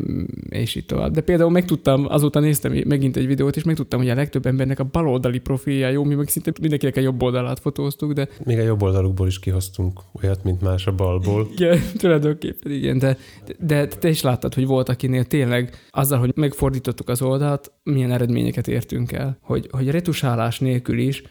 [0.50, 1.12] és így tovább.
[1.12, 4.84] De például megtudtam, azóta néztem megint egy videót, és megtudtam, hogy a legtöbb embernek a
[4.84, 8.28] baloldali profilja jó, mi meg szinte mindenkinek a jobb oldalát fotóztuk, de...
[8.46, 11.48] Még a jobb oldalukból is kihoztunk olyat, mint más a balból.
[11.52, 13.18] Igen, tulajdonképpen igen, de,
[13.60, 18.68] de te is láttad, hogy volt, akinél tényleg azzal, hogy megfordítottuk az oldalt, milyen eredményeket
[18.68, 19.38] értünk el.
[19.42, 21.24] Hogy, hogy retusálás nélkül is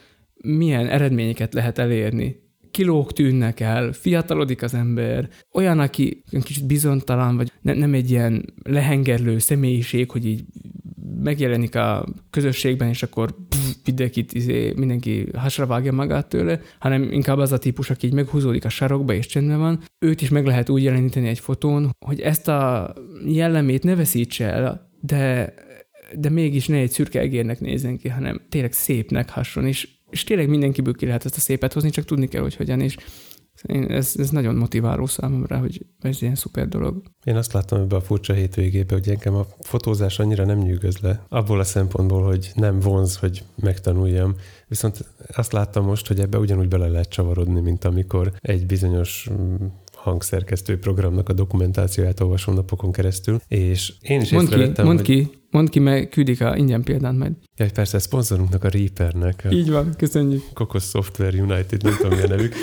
[0.43, 2.37] milyen eredményeket lehet elérni.
[2.71, 8.55] Kilók tűnnek el, fiatalodik az ember, olyan, aki kicsit bizonytalan, vagy ne, nem egy ilyen
[8.63, 10.45] lehengerlő személyiség, hogy így
[11.23, 17.39] megjelenik a közösségben, és akkor pff, mindenkit, izé, mindenki hasra vágja magát tőle, hanem inkább
[17.39, 20.69] az a típus, aki így meghúzódik a sarokba és csendben van, őt is meg lehet
[20.69, 22.95] úgy jeleníteni egy fotón, hogy ezt a
[23.27, 25.55] jellemét ne veszítse el, de
[26.19, 30.49] de mégis ne egy szürke egérnek nézzen ki, hanem tényleg szépnek hasson, és és tényleg
[30.49, 32.97] mindenkiből ki lehet ezt a szépet hozni, csak tudni kell, hogy hogyan, és
[33.69, 37.03] ez, ez nagyon motiváló számomra, hogy ez ilyen szuper dolog.
[37.25, 41.27] Én azt láttam ebbe a furcsa hétvégébe, hogy engem a fotózás annyira nem nyűgöz le,
[41.29, 44.35] abból a szempontból, hogy nem vonz, hogy megtanuljam.
[44.69, 49.55] Viszont azt láttam most, hogy ebbe ugyanúgy bele lehet csavarodni, mint amikor egy bizonyos mm,
[49.93, 55.03] hangszerkesztő programnak a dokumentációját olvasom napokon keresztül, és én is mondd ki, mondd hogy...
[55.03, 57.33] ki, mondd ki, mert küldik a ingyen példát majd.
[57.57, 59.47] Ja, persze, szponzorunknak a Reapernek.
[59.51, 60.43] Így van, köszönjük.
[60.55, 62.55] Kokos Software United, nem tudom, milyen nevük.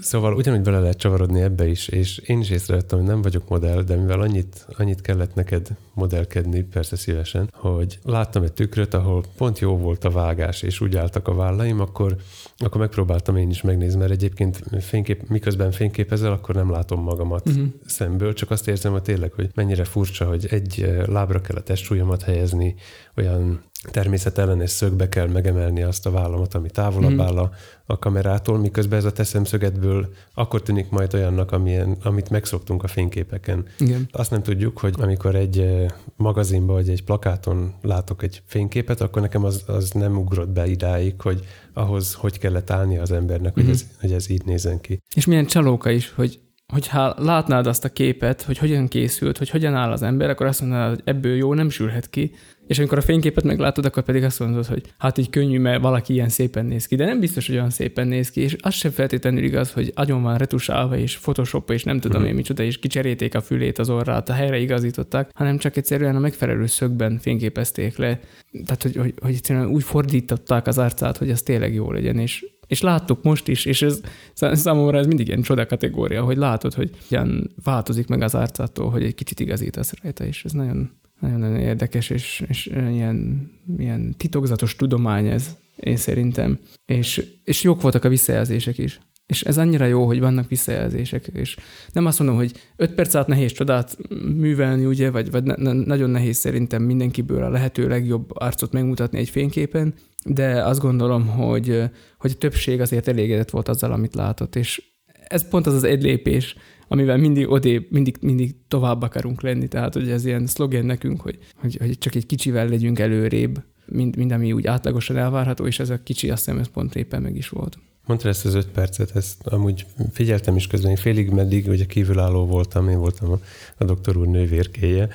[0.00, 3.82] Szóval ugyanúgy bele lehet csavarodni ebbe is, és én is észrevettem, hogy nem vagyok modell,
[3.82, 9.58] de mivel annyit, annyit kellett neked modellkedni, persze szívesen, hogy láttam egy tükröt, ahol pont
[9.58, 12.16] jó volt a vágás, és úgy álltak a vállaim, akkor,
[12.56, 17.66] akkor megpróbáltam én is megnézni, mert egyébként fénykép, miközben fényképezel, akkor nem látom magamat uh-huh.
[17.86, 21.62] szemből, csak azt érzem, hogy tényleg, hogy mennyire furcsa, hogy egy lábra kell a
[21.96, 22.74] testsúlyomat helyezni,
[23.16, 27.20] olyan természetellenes szögbe kell megemelni azt a vállamat, ami távolabb mm.
[27.20, 27.50] áll a,
[27.86, 32.86] a kamerától, miközben ez a te szemszögedből akkor tűnik majd olyannak, amilyen, amit megszoktunk a
[32.86, 33.66] fényképeken.
[33.78, 34.08] Igen.
[34.12, 39.44] Azt nem tudjuk, hogy amikor egy magazinban vagy egy plakáton látok egy fényképet, akkor nekem
[39.44, 43.70] az, az nem ugrott be idáig, hogy ahhoz hogy kellett állni az embernek, hogy, mm.
[43.70, 45.02] ez, hogy ez így nézen ki.
[45.14, 46.40] És milyen csalóka is, hogy
[46.72, 50.60] hogyha látnád azt a képet, hogy hogyan készült, hogy hogyan áll az ember, akkor azt
[50.60, 52.32] mondanád, hogy ebből jó nem sülhet ki,
[52.66, 56.12] és amikor a fényképet meglátod, akkor pedig azt mondod, hogy hát így könnyű, mert valaki
[56.12, 58.90] ilyen szépen néz ki, de nem biztos, hogy olyan szépen néz ki, és az sem
[58.90, 62.24] feltétlenül igaz, hogy agyon van retusálva, és photoshop és nem tudom mm.
[62.24, 66.20] én micsoda, és kicserélték a fülét, az orrát, a helyre igazították, hanem csak egyszerűen a
[66.20, 68.20] megfelelő szögben fényképezték le.
[68.64, 72.44] Tehát, hogy, hogy, hogy egyszerűen úgy fordították az arcát, hogy az tényleg jó legyen, és
[72.66, 74.00] és láttuk most is, és ez
[74.34, 79.02] számomra ez mindig ilyen csoda kategória, hogy látod, hogy ilyen változik meg az arcától, hogy
[79.02, 85.26] egy kicsit igazítasz rajta, és ez nagyon, nagyon-nagyon érdekes, és, és ilyen, ilyen titokzatos tudomány
[85.26, 86.58] ez, én szerintem.
[86.86, 89.00] És, és jók voltak a visszajelzések is.
[89.26, 91.56] És ez annyira jó, hogy vannak visszajelzések, és
[91.92, 93.96] nem azt mondom, hogy öt perc alatt nehéz csodát
[94.36, 99.28] művelni, ugye, vagy, vagy ne, nagyon nehéz szerintem mindenkiből a lehető legjobb arcot megmutatni egy
[99.28, 99.94] fényképen,
[100.26, 101.82] de azt gondolom, hogy,
[102.18, 104.82] hogy a többség azért elégedett volt azzal, amit látott, és
[105.28, 106.56] ez pont az az egy lépés,
[106.88, 111.38] amivel mindig odé, mindig, mindig tovább akarunk lenni, tehát hogy ez ilyen szlogen nekünk, hogy,
[111.56, 115.90] hogy, hogy csak egy kicsivel legyünk előrébb, mind, mind ami úgy átlagosan elvárható, és ez
[115.90, 117.78] a kicsi, azt hiszem, ez pont éppen meg is volt.
[118.06, 122.46] Mondta ezt az öt percet, ezt amúgy figyeltem is közben, én félig meddig ugye kívülálló
[122.46, 123.40] voltam, én voltam a,
[123.78, 125.08] a doktor úr nővérkéje,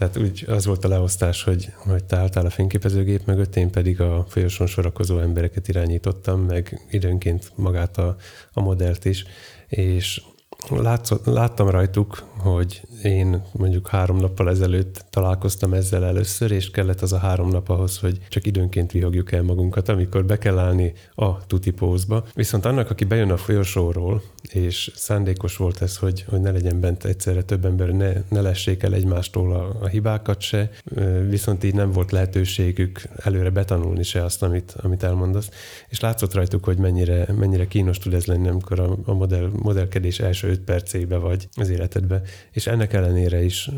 [0.00, 4.00] tehát úgy az volt a leosztás, hogy, hogy te álltál a fényképezőgép mögött, én pedig
[4.00, 8.16] a folyosón sorakozó embereket irányítottam, meg időnként magát a,
[8.52, 9.24] a modellt is,
[9.68, 10.22] és
[10.68, 17.12] látszott, láttam rajtuk, hogy én mondjuk három nappal ezelőtt találkoztam ezzel először, és kellett az
[17.12, 21.46] a három nap ahhoz, hogy csak időnként vihogjuk el magunkat, amikor be kell állni a
[21.46, 22.24] tuti pózba.
[22.34, 24.22] Viszont annak, aki bejön a folyosóról,
[24.52, 28.82] és szándékos volt ez, hogy, hogy ne legyen bent egyszerre több ember, ne, ne lessék
[28.82, 30.70] el egymástól a, a hibákat se,
[31.28, 35.48] viszont így nem volt lehetőségük előre betanulni se azt, amit, amit elmondasz.
[35.88, 40.20] És látszott rajtuk, hogy mennyire, mennyire kínos tud ez lenni, amikor a, a modell, modellkedés
[40.20, 42.22] első öt percébe vagy az életedbe.
[42.52, 43.70] És ennek ellenére is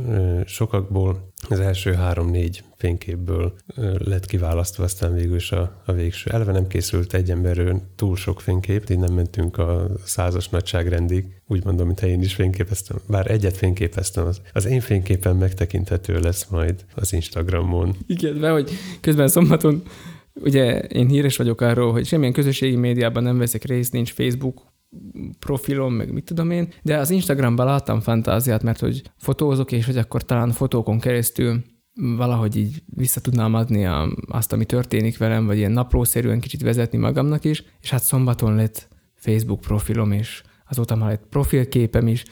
[0.47, 3.55] sokakból az első három-négy fényképből
[3.99, 6.31] lett kiválasztva aztán végül is a, a végső.
[6.31, 11.65] Eleve nem készült egy emberről túl sok fénykép, így nem mentünk a százas nagyságrendig, úgy
[11.65, 12.97] mondom, mintha én is fényképeztem.
[13.09, 17.97] Bár egyet fényképeztem, az, az én fényképen megtekinthető lesz majd az Instagramon.
[18.07, 19.83] Igen, mert hogy közben szombaton
[20.35, 24.72] Ugye én híres vagyok arról, hogy semmilyen közösségi médiában nem veszek részt, nincs Facebook
[25.39, 29.97] profilom, meg mit tudom én, de az Instagramban láttam fantáziát, mert hogy fotózok, és hogy
[29.97, 31.63] akkor talán fotókon keresztül
[31.95, 36.99] valahogy így vissza tudnám adni a, azt, ami történik velem, vagy ilyen naplószerűen kicsit vezetni
[36.99, 42.25] magamnak is, és hát szombaton lett Facebook profilom, és azóta már lett profilképem is.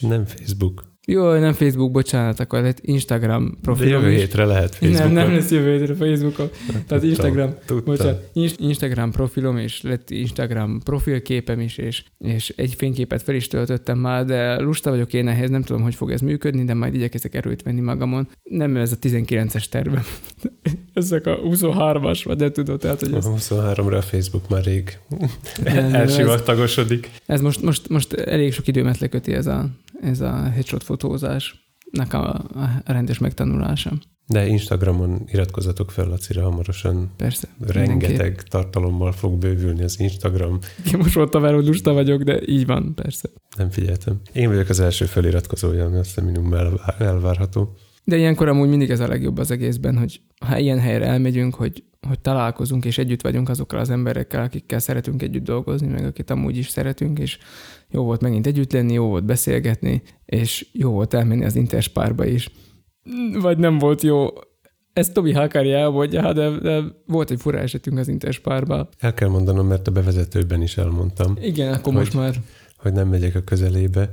[0.00, 0.93] Nem Facebook.
[1.06, 5.12] Jó, nem Facebook, bocsánat, akkor lehet Instagram profilom De jövő hétre lehet Facebookon.
[5.12, 6.50] Nem, nem lesz jövő hétre Facebookon.
[6.86, 13.34] Tehát Instagram, bocsánat, Instagram profilom, és lett Instagram profilképem is, és, és egy fényképet fel
[13.34, 16.74] is töltöttem már, de lusta vagyok én ehhez, nem tudom, hogy fog ez működni, de
[16.74, 18.28] majd igyekezek erőt venni magamon.
[18.42, 20.04] Nem ez a 19-es tervem.
[20.94, 23.26] Ezek a 23-as, vagy de tudod, tehát, hogy ez...
[23.26, 24.98] A 23-ra a Facebook már rég
[25.92, 27.10] elsivattagosodik.
[27.14, 29.68] Ez, ez most, most, most elég sok időmet leköti ez a,
[30.04, 32.34] ez a headshot fotózásnak a,
[32.84, 33.92] a rendes megtanulása.
[34.26, 38.42] De Instagramon iratkozatok fel, Lacira, hamarosan Persze, rengeteg mindenki.
[38.48, 40.58] tartalommal fog bővülni az Instagram.
[40.92, 43.28] Én most voltam el, hogy lusta vagyok, de így van, persze.
[43.56, 44.20] Nem figyeltem.
[44.32, 46.54] Én vagyok az első feliratkozója, ami azt minimum
[46.98, 47.76] elvárható.
[48.04, 51.84] De ilyenkor amúgy mindig ez a legjobb az egészben, hogy ha ilyen helyre elmegyünk, hogy,
[52.08, 56.56] hogy találkozunk és együtt vagyunk azokkal az emberekkel, akikkel szeretünk együtt dolgozni, meg akit amúgy
[56.56, 57.38] is szeretünk, és
[57.90, 62.50] jó volt megint együtt lenni, jó volt beszélgetni, és jó volt elmenni az Interspárba is.
[63.40, 64.26] Vagy nem volt jó,
[64.92, 68.88] ez Tobi Hákári elmondja, de, de volt egy fura esetünk az Interspárba.
[68.98, 71.36] El kell mondanom, mert a bevezetőben is elmondtam.
[71.40, 72.34] Igen, akkor hogy, most már.
[72.76, 74.10] Hogy nem megyek a közelébe.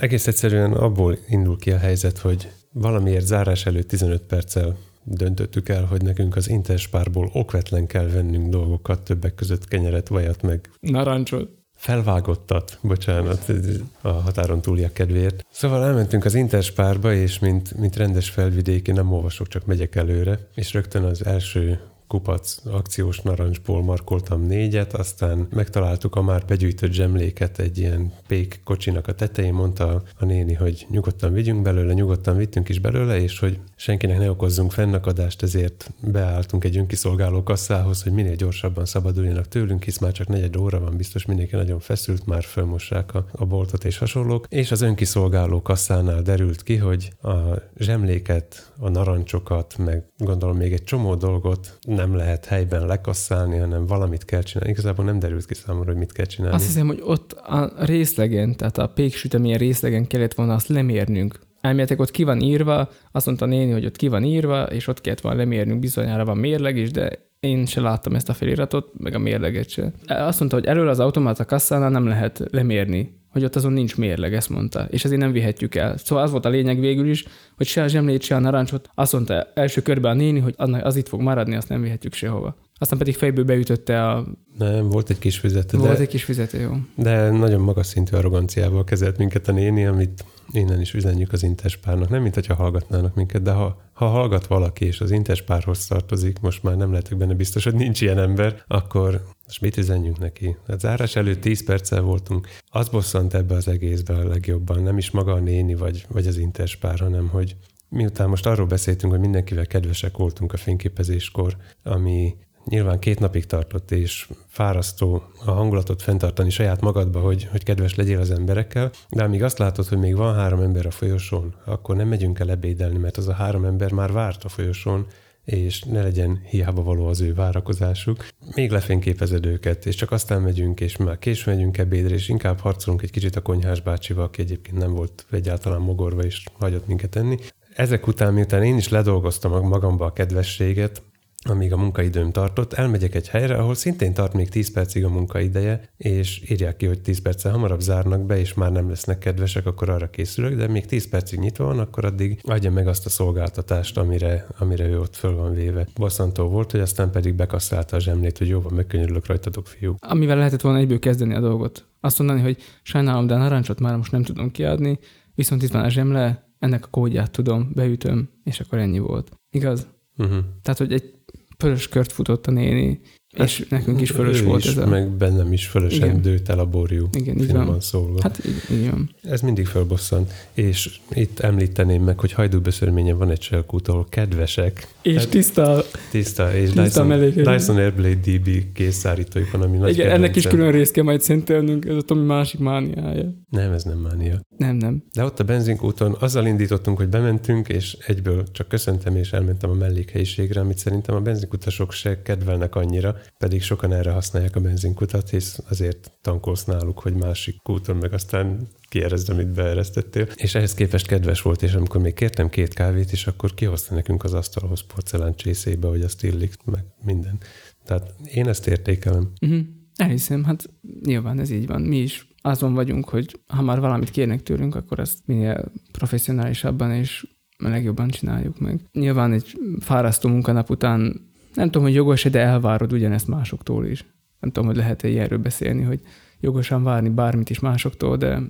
[0.00, 5.84] Egész egyszerűen abból indul ki a helyzet, hogy valamiért zárás előtt 15 perccel döntöttük el,
[5.84, 12.78] hogy nekünk az Interspárból okvetlen kell vennünk dolgokat, többek között kenyeret, vajat, meg narancsot felvágottat,
[12.82, 13.52] bocsánat,
[14.00, 15.46] a határon túliak kedvéért.
[15.50, 20.72] Szóval elmentünk az Interspárba, és mint, mint rendes felvidéki, nem olvasok, csak megyek előre, és
[20.72, 21.80] rögtön az első
[22.12, 29.08] kupac akciós narancsból markoltam négyet, aztán megtaláltuk a már begyűjtött zsemléket egy ilyen pék kocsinak
[29.08, 33.58] a tetején, mondta a néni, hogy nyugodtan vigyünk belőle, nyugodtan vittünk is belőle, és hogy
[33.76, 39.98] senkinek ne okozzunk fennakadást, ezért beálltunk egy önkiszolgáló kasszához, hogy minél gyorsabban szabaduljanak tőlünk, hisz
[39.98, 43.98] már csak negyed óra van, biztos mindenki nagyon feszült, már fölmossák a, a boltot és
[43.98, 44.46] hasonlók.
[44.48, 47.38] És az önkiszolgáló kasszánál derült ki, hogy a
[47.78, 54.24] zsemléket, a narancsokat, meg gondolom még egy csomó dolgot nem lehet helyben lekasszálni, hanem valamit
[54.24, 54.72] kell csinálni.
[54.72, 56.56] Igazából nem derült ki számomra, hogy mit kell csinálni.
[56.56, 61.38] Azt hiszem, hogy ott a részlegen, tehát a péksüteményen részlegen kellett volna azt lemérnünk.
[61.60, 65.00] Elméletek ott ki van írva, azt mondta néni, hogy ott ki van írva, és ott
[65.00, 69.14] kellett volna lemérnünk, bizonyára van mérleg is, de én se láttam ezt a feliratot, meg
[69.14, 69.92] a mérleget se.
[70.06, 74.34] Azt mondta, hogy elől az automata kasszánál nem lehet lemérni hogy ott azon nincs mérleg,
[74.34, 75.96] ezt mondta, és ezért nem vihetjük el.
[75.96, 77.24] Szóval az volt a lényeg végül is,
[77.56, 80.96] hogy se a zsemlét, se a narancsot, azt mondta első körben a néni, hogy az
[80.96, 82.56] itt fog maradni, azt nem vihetjük sehova.
[82.78, 84.26] Aztán pedig fejből beütötte a...
[84.58, 85.78] Nem, volt egy kis fizető.
[85.78, 86.72] Volt de, egy kis fizető, jó.
[86.94, 92.08] De nagyon magas szintű arroganciával kezelt minket a néni, amit innen is üzenjük az Interspárnak.
[92.08, 96.62] Nem, mint hogyha hallgatnának minket, de ha, ha hallgat valaki, és az Interspárhoz tartozik, most
[96.62, 100.56] már nem lehetek benne biztos, hogy nincs ilyen ember, akkor most mit üzenjünk neki?
[100.66, 102.48] A zárás előtt 10 perccel voltunk.
[102.70, 106.36] Az bosszant ebbe az egészbe a legjobban, nem is maga a néni vagy, vagy az
[106.36, 107.56] Interspár, hanem hogy
[107.88, 112.34] miután most arról beszéltünk, hogy mindenkivel kedvesek voltunk a fényképezéskor, ami
[112.64, 118.20] nyilván két napig tartott, és fárasztó a hangulatot fenntartani saját magadba, hogy, hogy kedves legyél
[118.20, 122.08] az emberekkel, de amíg azt látod, hogy még van három ember a folyosón, akkor nem
[122.08, 125.06] megyünk el ebédelni, mert az a három ember már várt a folyosón,
[125.44, 128.26] és ne legyen hiába való az ő várakozásuk.
[128.54, 133.02] Még lefényképezed őket, és csak aztán megyünk, és már későn megyünk ebédre, és inkább harcolunk
[133.02, 137.36] egy kicsit a konyhás bácsival, aki egyébként nem volt egyáltalán mogorva, és hagyott minket enni.
[137.74, 141.02] Ezek után, miután én is ledolgoztam magamba a kedvességet,
[141.48, 145.88] amíg a munkaidőm tartott, elmegyek egy helyre, ahol szintén tart még 10 percig a munkaideje,
[145.96, 149.88] és írják ki, hogy 10 perccel hamarabb zárnak be, és már nem lesznek kedvesek, akkor
[149.88, 153.98] arra készülök, de még 10 percig nyitva van, akkor addig adja meg azt a szolgáltatást,
[153.98, 155.86] amire, amire ő ott föl van véve.
[155.94, 159.94] Bosszantó volt, hogy aztán pedig bekasszálta a zsemlét, hogy jó van, megkönnyörülök rajtatok, fiú.
[159.98, 161.86] Amivel lehetett volna egyből kezdeni a dolgot.
[162.00, 164.98] Azt mondani, hogy sajnálom, de a narancsot már most nem tudom kiadni,
[165.34, 169.30] viszont itt van a zsemle, ennek a kódját tudom, beütöm, és akkor ennyi volt.
[169.50, 169.86] Igaz?
[170.16, 170.38] Uh-huh.
[170.62, 171.21] Tehát, hogy egy
[171.62, 173.00] fölös kört futott a néni,
[173.36, 174.86] hát, és nekünk is fölös volt is, ez a...
[174.86, 176.22] meg bennem is fölösen Igen.
[176.22, 177.08] dőlt el a borjú.
[177.12, 177.80] Igen, így van.
[177.80, 178.18] szólva.
[178.22, 179.10] Hát így, így van.
[179.22, 180.32] Ez mindig fölbosszant.
[180.52, 184.88] És itt említeném meg, hogy hajdúbeszörményen van egy cselkútól kedvesek.
[185.02, 185.84] És hát, tiszta.
[186.10, 190.70] Tiszta, és tiszta Dyson, Dyson Airblade DB készszárítójuk van, ami nagy Igen, ennek is külön
[190.70, 193.32] részt kell majd szentelnünk, ez a Tomi másik mániája.
[193.50, 194.40] Nem, ez nem mánia.
[194.62, 195.02] Nem, nem.
[195.12, 199.74] De ott a benzinkúton azzal indítottunk, hogy bementünk, és egyből csak köszöntem, és elmentem a
[199.74, 205.58] mellékhelyiségre, amit szerintem a benzinkutasok se kedvelnek annyira, pedig sokan erre használják a benzinkutat, hisz
[205.68, 210.28] azért tankolsz náluk, hogy másik kúton meg aztán kierezd, amit beeresztettél.
[210.34, 214.24] És ehhez képest kedves volt, és amikor még kértem két kávét, és akkor kihozta nekünk
[214.24, 217.38] az asztalhoz porcelán csészébe, hogy azt illik, meg minden.
[217.84, 219.32] Tehát én ezt értékelem.
[219.40, 219.60] Uh-huh.
[219.96, 220.70] Elhiszem, hát
[221.04, 221.82] nyilván ez így van.
[221.82, 227.26] Mi is azon vagyunk, hogy ha már valamit kérnek tőlünk, akkor ezt minél professzionálisabban és
[227.58, 228.80] legjobban csináljuk meg.
[228.92, 234.04] Nyilván egy fárasztó munkanap után nem tudom, hogy jogos de elvárod ugyanezt másoktól is.
[234.40, 236.00] Nem tudom, hogy lehet-e ilyenről beszélni, hogy
[236.40, 238.42] jogosan várni bármit is másoktól, de,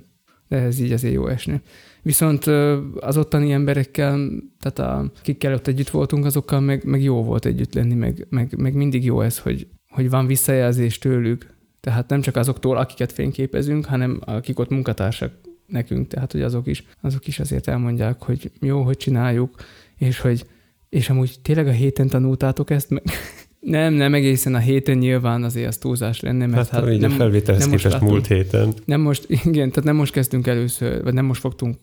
[0.47, 1.61] de ez így azért jó esni.
[2.01, 2.45] Viszont
[2.95, 4.29] az ottani emberekkel,
[4.59, 8.57] tehát a, akikkel ott együtt voltunk, azokkal meg, meg jó volt együtt lenni, meg, meg,
[8.57, 11.52] meg mindig jó ez, hogy, hogy van visszajelzés tőlük,
[11.83, 15.31] tehát nem csak azoktól, akiket fényképezünk, hanem akik ott munkatársak
[15.67, 19.55] nekünk, tehát hogy azok is, azok is azért elmondják, hogy jó, hogy csináljuk,
[19.97, 20.45] és hogy
[20.89, 23.03] és amúgy tényleg a héten tanultátok ezt meg?
[23.59, 27.15] Nem, nem egészen a héten nyilván azért az túlzás lenne, mert hát, hát nem, a
[27.15, 28.73] felvételhez nem képest múlt héten.
[28.85, 31.77] Nem most, igen, tehát nem most kezdtünk először, vagy nem most fogtunk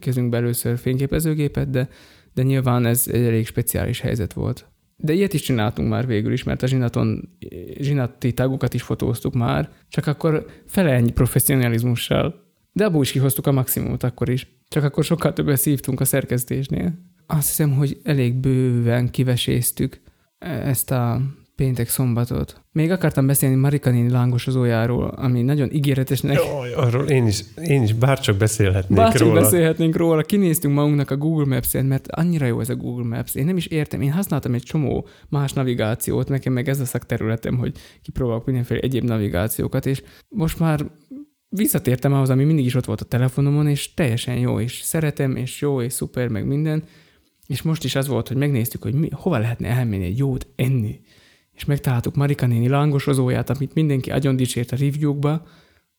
[0.00, 1.88] kezünk be először fényképezőgépet, de,
[2.34, 4.66] de nyilván ez egy elég speciális helyzet volt.
[5.00, 7.36] De ilyet is csináltunk már végül is, mert a zsinaton,
[7.78, 12.46] zsinati tagokat is fotóztuk már, csak akkor fele ennyi professzionalizmussal.
[12.72, 14.46] De abból is kihoztuk a maximumot akkor is.
[14.68, 16.98] Csak akkor sokkal többet szívtunk a szerkesztésnél.
[17.26, 20.00] Azt hiszem, hogy elég bőven kiveséztük
[20.38, 21.20] ezt a
[21.58, 22.60] Péntek szombatot.
[22.72, 26.34] Még akartam beszélni Marika néni lángosozójáról, ami nagyon ígéretesnek.
[26.34, 29.40] Jaj, arról én is, én is bárcsak beszélhetnék Bárcsak róla.
[29.40, 33.34] beszélhetnénk róla, kinéztünk magunknak a Google Maps-en, mert annyira jó ez a Google Maps.
[33.34, 37.56] Én nem is értem, én használtam egy csomó más navigációt, nekem meg ez a szakterületem,
[37.56, 40.90] hogy kipróbálok mindenféle egyéb navigációkat, és most már
[41.48, 45.60] visszatértem ahhoz, ami mindig is ott volt a telefonomon, és teljesen jó, és szeretem, és
[45.60, 46.82] jó, és szuper, meg minden.
[47.46, 51.00] És most is az volt, hogy megnéztük, hogy mi, hova lehetne elmenni egy jót enni.
[51.58, 55.42] És megtaláltuk Marika néni lángosozóját, amit mindenki agyon dicsért a review-kba,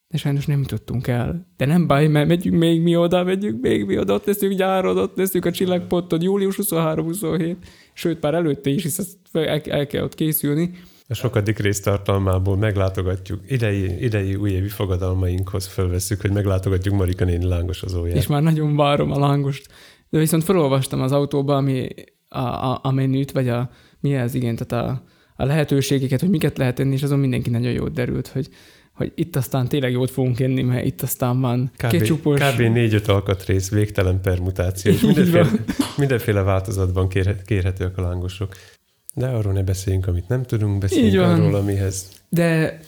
[0.08, 1.48] de sajnos nem jutottunk el.
[1.58, 4.98] De nem baj, mert megyünk még mi oda, megyünk még mi oda, ott leszünk gyárod,
[4.98, 7.56] ott leszünk a csillagpotton, július 23-27,
[7.94, 10.72] sőt, már előtte is, hisz el, el kell ott készülni.
[11.08, 18.18] A sokadik rész tartalmából meglátogatjuk, idei, idei újévi fogadalmainkhoz fölveszük, hogy meglátogatjuk Marika néni lángosozóját.
[18.18, 19.68] És már nagyon várom a lángost.
[20.10, 21.88] De viszont felolvastam az autóba, ami
[22.28, 25.04] a, a, a menüt, vagy a, mi ez, igen, tehát a,
[25.40, 28.50] a lehetőségeket, hogy miket lehet enni, és azon mindenki nagyon jót derült, hogy,
[28.94, 31.90] hogy itt aztán tényleg jót fogunk enni, mert itt aztán van Kb.
[31.90, 32.40] ketchupos.
[32.40, 32.60] kb.
[32.60, 35.50] négy-öt alkatrész, végtelen permutáció, és mindenféle,
[35.98, 38.56] mindenféle változatban kérhe- kérhetők a lángosok.
[39.14, 41.30] De arról ne beszéljünk, amit nem tudunk, Így beszéljünk van.
[41.42, 42.80] arról, amihez De,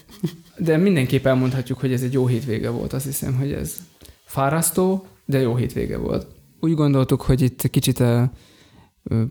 [0.58, 2.94] de mindenképp elmondhatjuk, hogy ez egy jó hétvége volt.
[2.94, 3.78] Azt hiszem, hogy ez
[4.26, 6.28] fárasztó, de jó hétvége volt.
[6.60, 8.24] Úgy gondoltuk, hogy itt kicsit uh,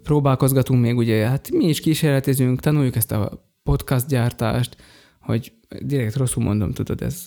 [0.02, 4.76] próbálkozgatunk még, ugye, hát mi is kísérletezünk, tanuljuk ezt a podcast gyártást,
[5.20, 7.26] hogy direkt rosszul mondom, tudod, ez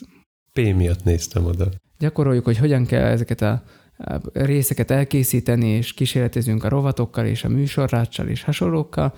[0.54, 1.70] P miatt néztem oda.
[1.98, 3.64] gyakoroljuk, hogy hogyan kell ezeket a
[3.98, 9.14] a részeket elkészíteni, és kísérletezünk a rovatokkal, és a műsorráccsal, és hasonlókkal,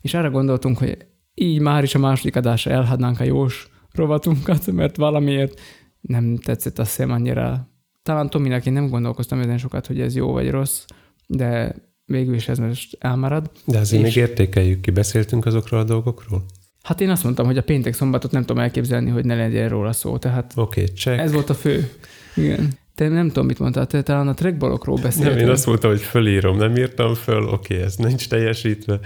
[0.00, 4.96] és arra gondoltunk, hogy így már is a második adásra elhadnánk a jós rovatunkat, mert
[4.96, 5.60] valamiért
[6.00, 7.68] nem tetszett azt hiszem annyira.
[8.02, 10.84] Talán Tominak én nem gondolkoztam ezen sokat, hogy ez jó vagy rossz,
[11.26, 11.74] de
[12.08, 13.50] végül is ez most elmarad.
[13.64, 16.44] De azért És- még értékeljük ki, beszéltünk azokról a dolgokról?
[16.82, 19.92] Hát én azt mondtam, hogy a péntek szombatot nem tudom elképzelni, hogy ne legyen róla
[19.92, 21.18] szó, tehát Oké, okay, check.
[21.20, 21.90] ez volt a fő.
[22.36, 22.72] Igen.
[22.94, 25.34] Te nem tudom, mit mondtál, te talán a trackballokról beszéltél.
[25.34, 29.00] Nem, én azt mondtam, hogy fölírom, nem írtam föl, oké, okay, ez nincs teljesítve.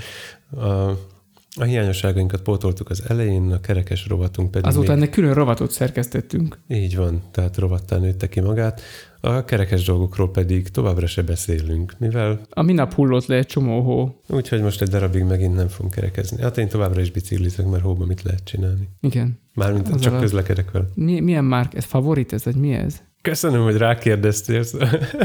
[0.50, 0.66] A,
[1.54, 6.58] a hiányosságainkat pótoltuk az elején, a kerekes rovatunk pedig Azután még, egy külön rovatot szerkesztettünk.
[6.68, 8.80] így van, tehát rovattá nőtte ki magát.
[9.24, 14.20] A kerekes dolgokról pedig továbbra se beszélünk, mivel A minap hullott le egy csomó hó.
[14.28, 16.42] úgyhogy most egy darabig megint nem fogunk kerekezni.
[16.42, 18.88] Hát én továbbra is biciklizek, mert hóban mit lehet csinálni.
[19.00, 19.38] Igen.
[19.54, 20.22] Mármint Az csak alatt.
[20.22, 20.84] közlekedek vele.
[20.94, 21.74] Mi, milyen márk?
[21.74, 23.02] Ez favorit ez, vagy mi ez?
[23.22, 24.64] Köszönöm, hogy rákérdeztél.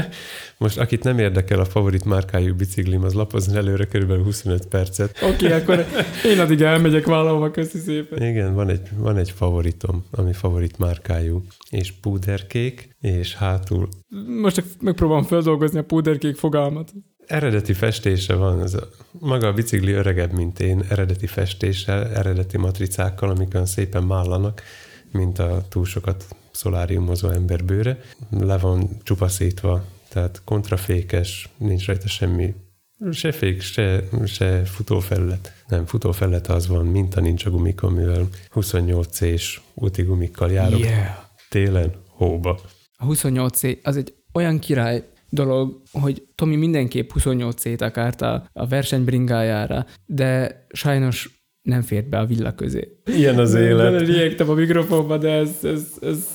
[0.58, 5.18] Most akit nem érdekel a favorit márkájú biciklim, az lapozni előre körülbelül 25 percet.
[5.22, 5.84] Oké, okay, akkor
[6.24, 8.22] én addig elmegyek valahova, köszi szépen.
[8.22, 13.88] Igen, van egy, van egy favoritom, ami favorit márkájú, és púderkék, és hátul
[14.40, 16.92] Most megpróbálom feldolgozni a púderkék fogalmat.
[17.26, 18.62] eredeti festése van.
[18.62, 24.02] Ez a, maga a bicikli öregebb, mint én, eredeti festéssel, eredeti matricákkal, amik olyan szépen
[24.02, 24.62] mállanak,
[25.12, 26.24] mint a túl sokat
[26.58, 27.98] szoláriumozó ember bőre.
[28.30, 32.54] Le van csupaszítva, tehát kontrafékes, nincs rajta semmi
[33.12, 35.52] se fék, se, se futófelület.
[35.68, 41.06] Nem, futófelület az van, minta nincs a gumikon, mivel 28C-s úti gumikkal járok Yeah.
[41.48, 42.60] télen hóba.
[42.96, 49.86] A 28C az egy olyan király dolog, hogy Tomi mindenképp 28C-t akart a, a versenybringájára,
[50.06, 52.88] de sajnos nem fért be a villa közé.
[53.06, 54.00] Ilyen az élet.
[54.00, 56.26] Riegtem a mikrofonba, de ez, ez, ez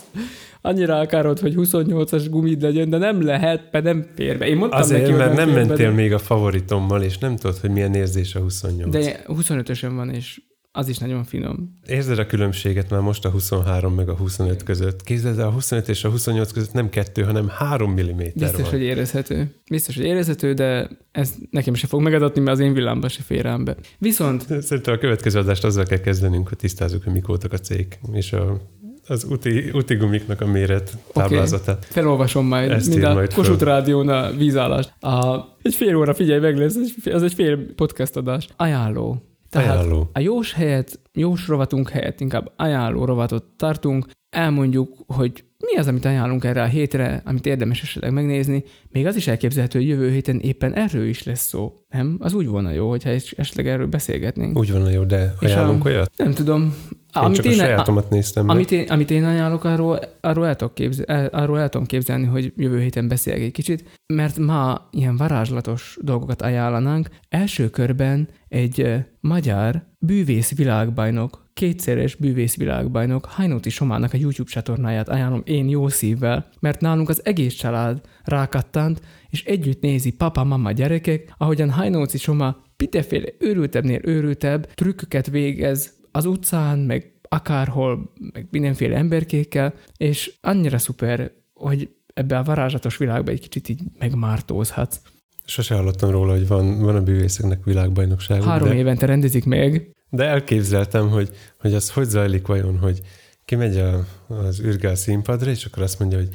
[0.61, 4.47] annyira akarod, hogy 28-as gumid legyen, de nem lehet, mert nem fér be.
[4.47, 7.57] Én mondtam Azért, neki, mert nem be, mentél de, még a favoritommal, és nem tudod,
[7.57, 8.91] hogy milyen érzés a 28.
[8.91, 10.41] de 25-ösön van, és
[10.75, 11.79] az is nagyon finom.
[11.87, 15.03] Érzed a különbséget már most a 23 meg a 25 között.
[15.03, 18.69] Képzeld el, a 25 és a 28 között nem kettő, hanem 3 mm Biztos, van.
[18.69, 19.55] hogy érezhető.
[19.69, 23.41] Biztos, hogy érezhető, de ez nekem se fog megadatni, mert az én villámba se fér
[23.41, 23.75] rám be.
[23.97, 27.99] Viszont Szerintem a következő adást azzal kell kezdenünk, hogy tisztázzuk, hogy mik voltak a cég,
[28.13, 28.61] és a,
[29.07, 31.85] az úti, úti gumiknak a méret táblázatát.
[31.85, 33.43] felolvasom majd, Ezt mint ír a majd föl.
[33.43, 35.03] Kossuth Rádión a vízállást.
[35.03, 38.47] A, egy fél óra, figyelj meg lesz, ez egy fél podcast adás.
[38.55, 39.32] Ajánló.
[39.53, 40.09] Tehát Ajánló.
[40.13, 46.05] a jós helyet, jós rovatunk helyett inkább ajánló rovatot tartunk, elmondjuk, hogy mi az, amit
[46.05, 48.63] ajánlunk erre a hétre, amit érdemes esetleg megnézni.
[48.89, 51.73] Még az is elképzelhető, hogy jövő héten éppen erről is lesz szó.
[51.89, 52.17] Nem?
[52.19, 54.57] Az úgy volna jó, hogyha es- esetleg erről beszélgetnénk.
[54.57, 56.11] Úgy van, jó, de És ajánlunk a- olyat?
[56.17, 56.75] Nem tudom.
[57.21, 61.05] Én csak a sajátomat néztem amit, én, amit én ajánlok, arról, arról, el tudok képzel,
[61.05, 65.97] el, arról el tudom képzelni, hogy jövő héten beszélek egy kicsit, mert ma ilyen varázslatos
[66.01, 67.09] dolgokat ajánlanánk.
[67.29, 75.69] Első körben egy magyar bűvész világbajnok kétszeres bűvészvilágbajnok Hajnóti Somának a YouTube csatornáját ajánlom én
[75.69, 81.69] jó szívvel, mert nálunk az egész család rákattant, és együtt nézi papa, mama, gyerekek, ahogyan
[81.69, 90.33] Hajnóci Soma piteféle őrültebbnél őrültebb trükköket végez az utcán, meg akárhol, meg mindenféle emberkékkel, és
[90.41, 94.99] annyira szuper, hogy ebbe a varázslatos világba egy kicsit így megmártózhatsz.
[95.45, 98.43] Sose hallottam róla, hogy van, van a bűvészeknek világbajnokság.
[98.43, 99.95] Három de, évente rendezik meg.
[100.09, 103.01] De elképzeltem, hogy, hogy az hogy zajlik vajon, hogy
[103.45, 106.29] kimegy a, az ürgál színpadra, és akkor azt mondja, hogy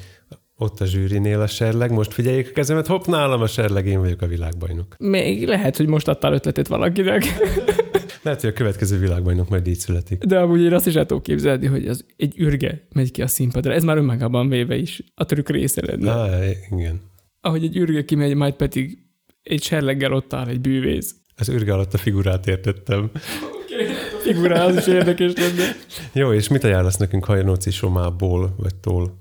[0.57, 4.23] ott a zsűrinél a serleg, most figyeljék a kezemet, hopp, nálam a serleg, én vagyok
[4.23, 4.97] a világbajnok.
[4.99, 7.23] Még lehet, hogy most adtál ötletet valakinek.
[8.23, 10.25] Lehet, hogy a következő világbajnok majd így születik.
[10.25, 13.27] De amúgy én azt is el tudok képzelni, hogy az egy ürge megy ki a
[13.27, 13.73] színpadra.
[13.73, 16.13] Ez már önmagában véve is a trükk része lenne.
[16.13, 17.01] Ah, igen.
[17.41, 18.99] Ahogy egy ürge kimegy, majd pedig
[19.43, 21.15] egy serleggel ott áll egy bűvész.
[21.37, 23.11] Az ürge alatt a figurát értettem.
[24.23, 25.77] Figurá, az is érdekes lenne.
[26.13, 29.19] Jó, és mit ajánlasz nekünk Hajnóci Somából, vagy tól?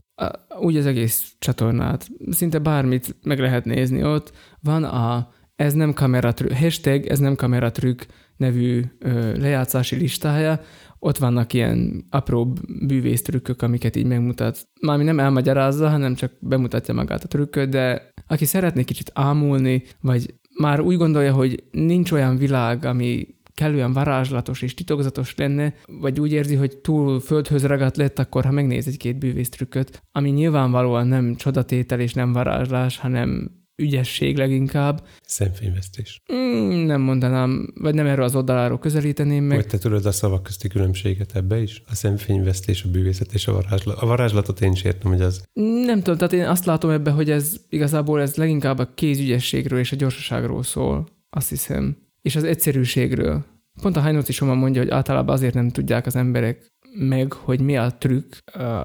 [0.59, 2.07] úgy az egész csatornát.
[2.29, 4.31] Szinte bármit meg lehet nézni ott.
[4.61, 8.01] Van a ez nem kameratrükk, hashtag ez nem kameratrükk
[8.37, 10.61] nevű ö, lejátszási listája,
[10.99, 12.53] ott vannak ilyen apró
[12.87, 14.67] bűvésztrükkök, amiket így megmutat.
[14.81, 20.33] Mármi nem elmagyarázza, hanem csak bemutatja magát a trükköt, de aki szeretné kicsit ámulni, vagy
[20.59, 26.31] már úgy gondolja, hogy nincs olyan világ, ami kellően varázslatos és titokzatos lenne, vagy úgy
[26.31, 31.99] érzi, hogy túl földhöz ragadt lett, akkor ha megnéz egy-két bűvésztrükköt, ami nyilvánvalóan nem csodatétel
[31.99, 35.03] és nem varázslás, hanem ügyesség leginkább.
[35.21, 36.21] Szemfényvesztés.
[36.33, 39.57] Mm, nem mondanám, vagy nem erről az oldaláról közelíteném meg.
[39.57, 41.83] Vagy te tudod a szavak közti különbséget ebbe is?
[41.89, 43.97] A szemfényvesztés, a bűvészet és a varázslat.
[43.97, 45.43] A varázslatot én is értem, hogy az...
[45.85, 49.91] Nem tudom, tehát én azt látom ebbe, hogy ez igazából ez leginkább a kézügyességről és
[49.91, 51.97] a gyorsaságról szól, azt hiszem.
[52.21, 53.45] És az egyszerűségről.
[53.81, 57.77] Pont a Hajnóci Soma mondja, hogy általában azért nem tudják az emberek meg, hogy mi
[57.77, 58.33] a trükk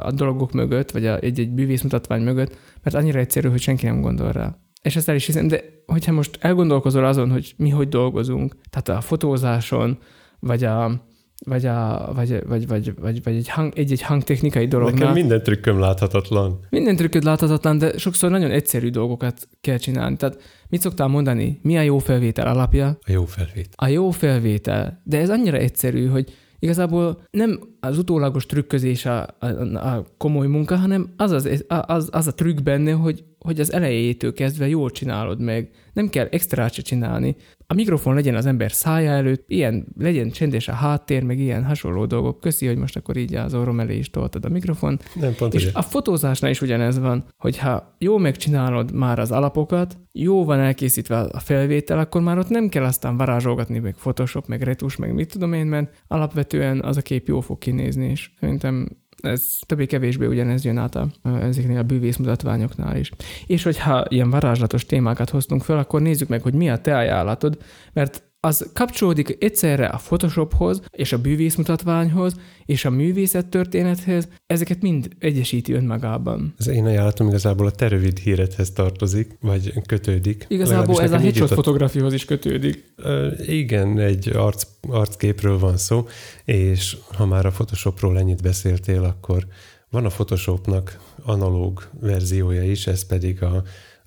[0.02, 4.56] a dolgok mögött, vagy egy-egy bűvészmutatvány mögött, mert annyira egyszerű, hogy senki nem gondol rá.
[4.82, 8.88] És ezt el is hiszem, de hogyha most elgondolkozol azon, hogy mi hogy dolgozunk, tehát
[8.88, 9.98] a fotózáson,
[10.38, 11.04] vagy a,
[11.46, 14.98] vagy, a, vagy, vagy, vagy, vagy, vagy egy, hang, egy, egy hangtechnikai dolognál.
[14.98, 16.58] Nekem minden trükköm láthatatlan.
[16.70, 20.16] Minden trükköd láthatatlan, de sokszor nagyon egyszerű dolgokat kell csinálni.
[20.16, 21.58] Tehát mit szoktál mondani?
[21.62, 22.86] Mi a jó felvétel alapja?
[22.86, 23.72] A jó felvétel.
[23.76, 25.00] A jó felvétel.
[25.04, 30.76] De ez annyira egyszerű, hogy igazából nem az utólagos trükközés a, a, a komoly munka,
[30.76, 35.40] hanem az, az, az, az a trükk benne, hogy hogy az elejétől kezdve jól csinálod
[35.40, 35.70] meg.
[35.92, 37.36] Nem kell extrát se csinálni.
[37.66, 42.06] A mikrofon legyen az ember szája előtt, ilyen legyen csendes a háttér, meg ilyen hasonló
[42.06, 42.40] dolgok.
[42.40, 45.00] Köszi, hogy most akkor így az orrom elé is toltad a mikrofon.
[45.14, 45.72] Nem, pont És ugye.
[45.74, 51.40] a fotózásnál is ugyanez van, hogyha jó megcsinálod már az alapokat, jó van elkészítve a
[51.40, 55.52] felvétel, akkor már ott nem kell aztán varázsolgatni, meg Photoshop, meg retus, meg mit tudom
[55.52, 58.88] én, mert alapvetően az a kép jó fog kinézni, és szerintem
[59.22, 63.10] ez többé-kevésbé ugyanez jön át a, ezeknél a bűvész mutatványoknál is.
[63.46, 67.58] És hogyha ilyen varázslatos témákat hoztunk fel, akkor nézzük meg, hogy mi a te ajánlatod,
[67.92, 72.34] mert az kapcsolódik egyszerre a Photoshophoz, és a bűvészmutatványhoz,
[72.64, 76.54] és a művészettörténethez, ezeket mind egyesíti önmagában.
[76.58, 80.44] Az én ajánlatom igazából a te rövid híredhez tartozik, vagy kötődik.
[80.48, 82.94] Igazából ez a headshot fotografihoz is kötődik.
[82.98, 86.06] Uh, igen, egy arc, arcképről van szó,
[86.44, 89.46] és ha már a Photoshopról ennyit beszéltél, akkor
[89.90, 93.62] van a Photoshopnak analóg verziója is, ez pedig a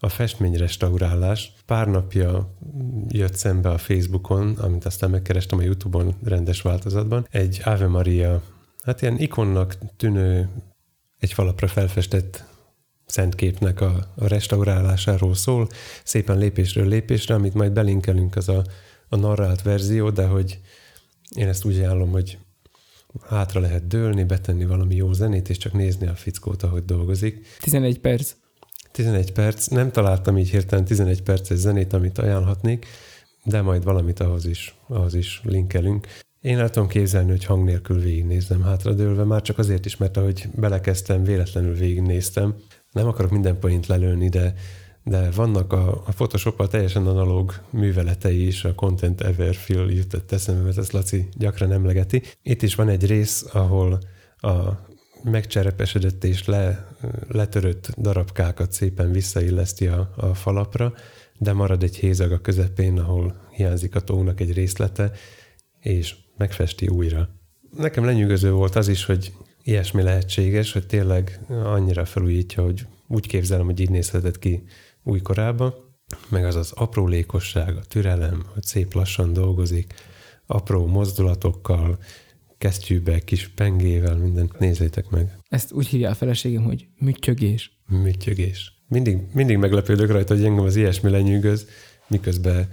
[0.06, 1.54] a festményrestaurálás.
[1.66, 2.58] Pár napja
[3.08, 8.42] jött szembe a Facebookon, amit aztán megkerestem a YouTube-on rendes változatban, egy Ave Maria,
[8.84, 10.50] hát ilyen ikonnak tűnő,
[11.20, 12.44] egy falapra felfestett
[13.06, 15.68] szentképnek a, a restaurálásáról szól,
[16.04, 18.64] szépen lépésről lépésre, amit majd belinkelünk, az a,
[19.10, 20.60] a narrált verzió, de hogy
[21.36, 22.38] én ezt úgy ajánlom, hogy
[23.22, 27.48] hátra lehet dőlni, betenni valami jó zenét, és csak nézni a fickót, ahogy dolgozik.
[27.60, 28.36] 11 perc.
[28.96, 32.86] 11 perc, nem találtam így hirtelen 11 perces zenét, amit ajánlhatnék,
[33.44, 36.08] de majd valamit ahhoz is, ahhoz is linkelünk.
[36.42, 40.48] Én el tudom képzelni, hogy hang nélkül végignézem hátradőlve, már csak azért is, mert ahogy
[40.56, 42.56] belekezdtem, véletlenül végignéztem.
[42.92, 44.54] Nem akarok minden point lelőni, de,
[45.04, 50.62] de vannak a, a photoshop teljesen analóg műveletei is, a Content Ever Feel jutott eszembe,
[50.62, 52.22] mert ezt Laci gyakran emlegeti.
[52.42, 54.00] Itt is van egy rész, ahol
[54.38, 54.86] a
[55.26, 56.88] megcserepesedett és le,
[57.28, 60.94] letörött darabkákat szépen visszailleszti a, a falapra,
[61.38, 65.12] de marad egy hézag a közepén, ahol hiányzik a tónak egy részlete,
[65.80, 67.30] és megfesti újra.
[67.78, 73.66] Nekem lenyűgöző volt az is, hogy ilyesmi lehetséges, hogy tényleg annyira felújítja, hogy úgy képzelem,
[73.66, 74.64] hogy így nézhetett ki
[75.04, 75.74] újkorában,
[76.30, 79.94] meg az az aprólékosság, a türelem, hogy szép lassan dolgozik,
[80.46, 81.98] apró mozdulatokkal,
[82.66, 84.52] kesztyűbe, kis pengével, minden.
[84.60, 85.38] Nézzétek meg.
[85.50, 87.80] Ezt úgy hívja a feleségem, hogy műtyögés.
[88.04, 88.74] Műtyögés.
[88.88, 91.68] Mindig, mindig meglepődök rajta, hogy engem az ilyesmi lenyűgöz,
[92.08, 92.68] miközben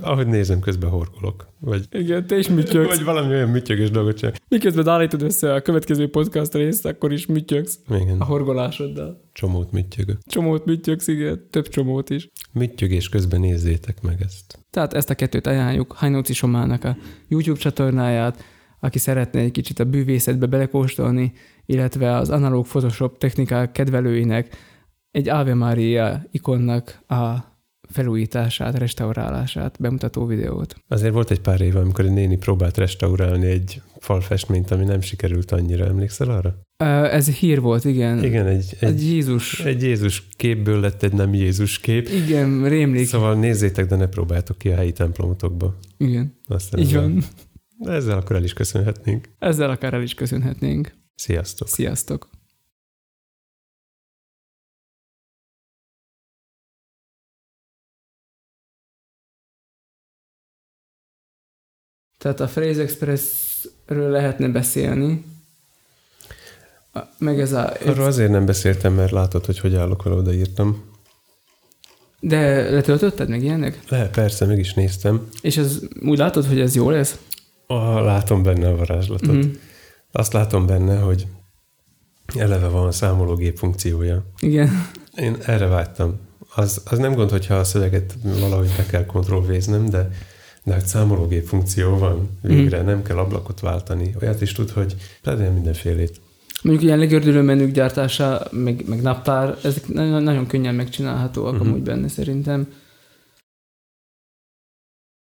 [0.00, 1.48] ahogy nézem, közben horkolok.
[1.60, 2.96] Vagy, Igen, te is műtyögsz.
[2.96, 4.34] vagy valami olyan műtyögös dolgot csinál.
[4.48, 9.30] Miközben állítod össze a következő podcast részt, akkor is műtyögsz Igen, a horgolásoddal.
[9.32, 10.18] csomót műtyögök.
[10.26, 12.28] Csomót műtyögsz, igen, több csomót is.
[12.52, 14.58] Műtyögés közben nézzétek meg ezt.
[14.70, 16.96] Tehát ezt a kettőt ajánljuk Hajnóci Somának a
[17.28, 18.44] YouTube csatornáját,
[18.80, 21.32] aki szeretne egy kicsit a bűvészetbe belekóstolni,
[21.66, 24.56] illetve az analóg Photoshop technikák kedvelőinek
[25.10, 27.54] egy Ave Maria ikonnak a
[27.88, 30.76] felújítását, restaurálását, bemutató videót.
[30.88, 35.50] Azért volt egy pár év, amikor egy néni próbált restaurálni egy falfestményt, ami nem sikerült
[35.50, 35.84] annyira.
[35.86, 36.54] Emlékszel arra?
[37.10, 38.24] Ez hír volt, igen.
[38.24, 39.60] Igen, egy, Egy egy, Jézus.
[39.60, 42.08] egy Jézus képből lett egy nem Jézus kép.
[42.08, 43.06] Igen, rémlik.
[43.06, 45.74] Szóval nézzétek, de ne próbáltok ki a helyi templomotokba.
[45.96, 47.22] Igen, Aztán így van.
[47.78, 49.28] De ezzel akkor el is köszönhetnénk.
[49.38, 50.94] Ezzel akár el is köszönhetnénk.
[51.14, 51.68] Sziasztok!
[51.68, 52.28] Sziasztok!
[62.18, 65.24] Tehát a Phrase Expressről lehetne beszélni,
[67.18, 67.72] meg ez a...
[67.84, 70.84] Arról azért nem beszéltem, mert látod, hogy hogy állok vele, odaírtam.
[72.20, 73.78] De letöltötted meg ilyenek?
[73.88, 75.28] Le, persze, meg is néztem.
[75.40, 77.18] És ez, úgy látod, hogy ez jó lesz?
[77.66, 79.36] Ah, látom benne a varázslatot.
[79.36, 79.48] Mhm.
[80.12, 81.26] Azt látom benne, hogy
[82.34, 84.24] eleve van a számológép funkciója.
[84.40, 84.88] Igen.
[85.16, 86.18] Én erre vágytam.
[86.54, 90.10] Az, az nem gond, hogyha a szöveget valahogy be kell kontrollvéznem, de,
[90.64, 94.14] de hát számológép funkció van végre, nem kell ablakot váltani.
[94.22, 96.20] Olyat is tud, hogy legyen mindenfélét.
[96.62, 101.68] Mondjuk ilyen legördülő menük gyártása, meg, meg naptár, ezek nagyon, nagyon könnyen megcsinálhatóak uh-huh.
[101.68, 102.68] amúgy benne szerintem.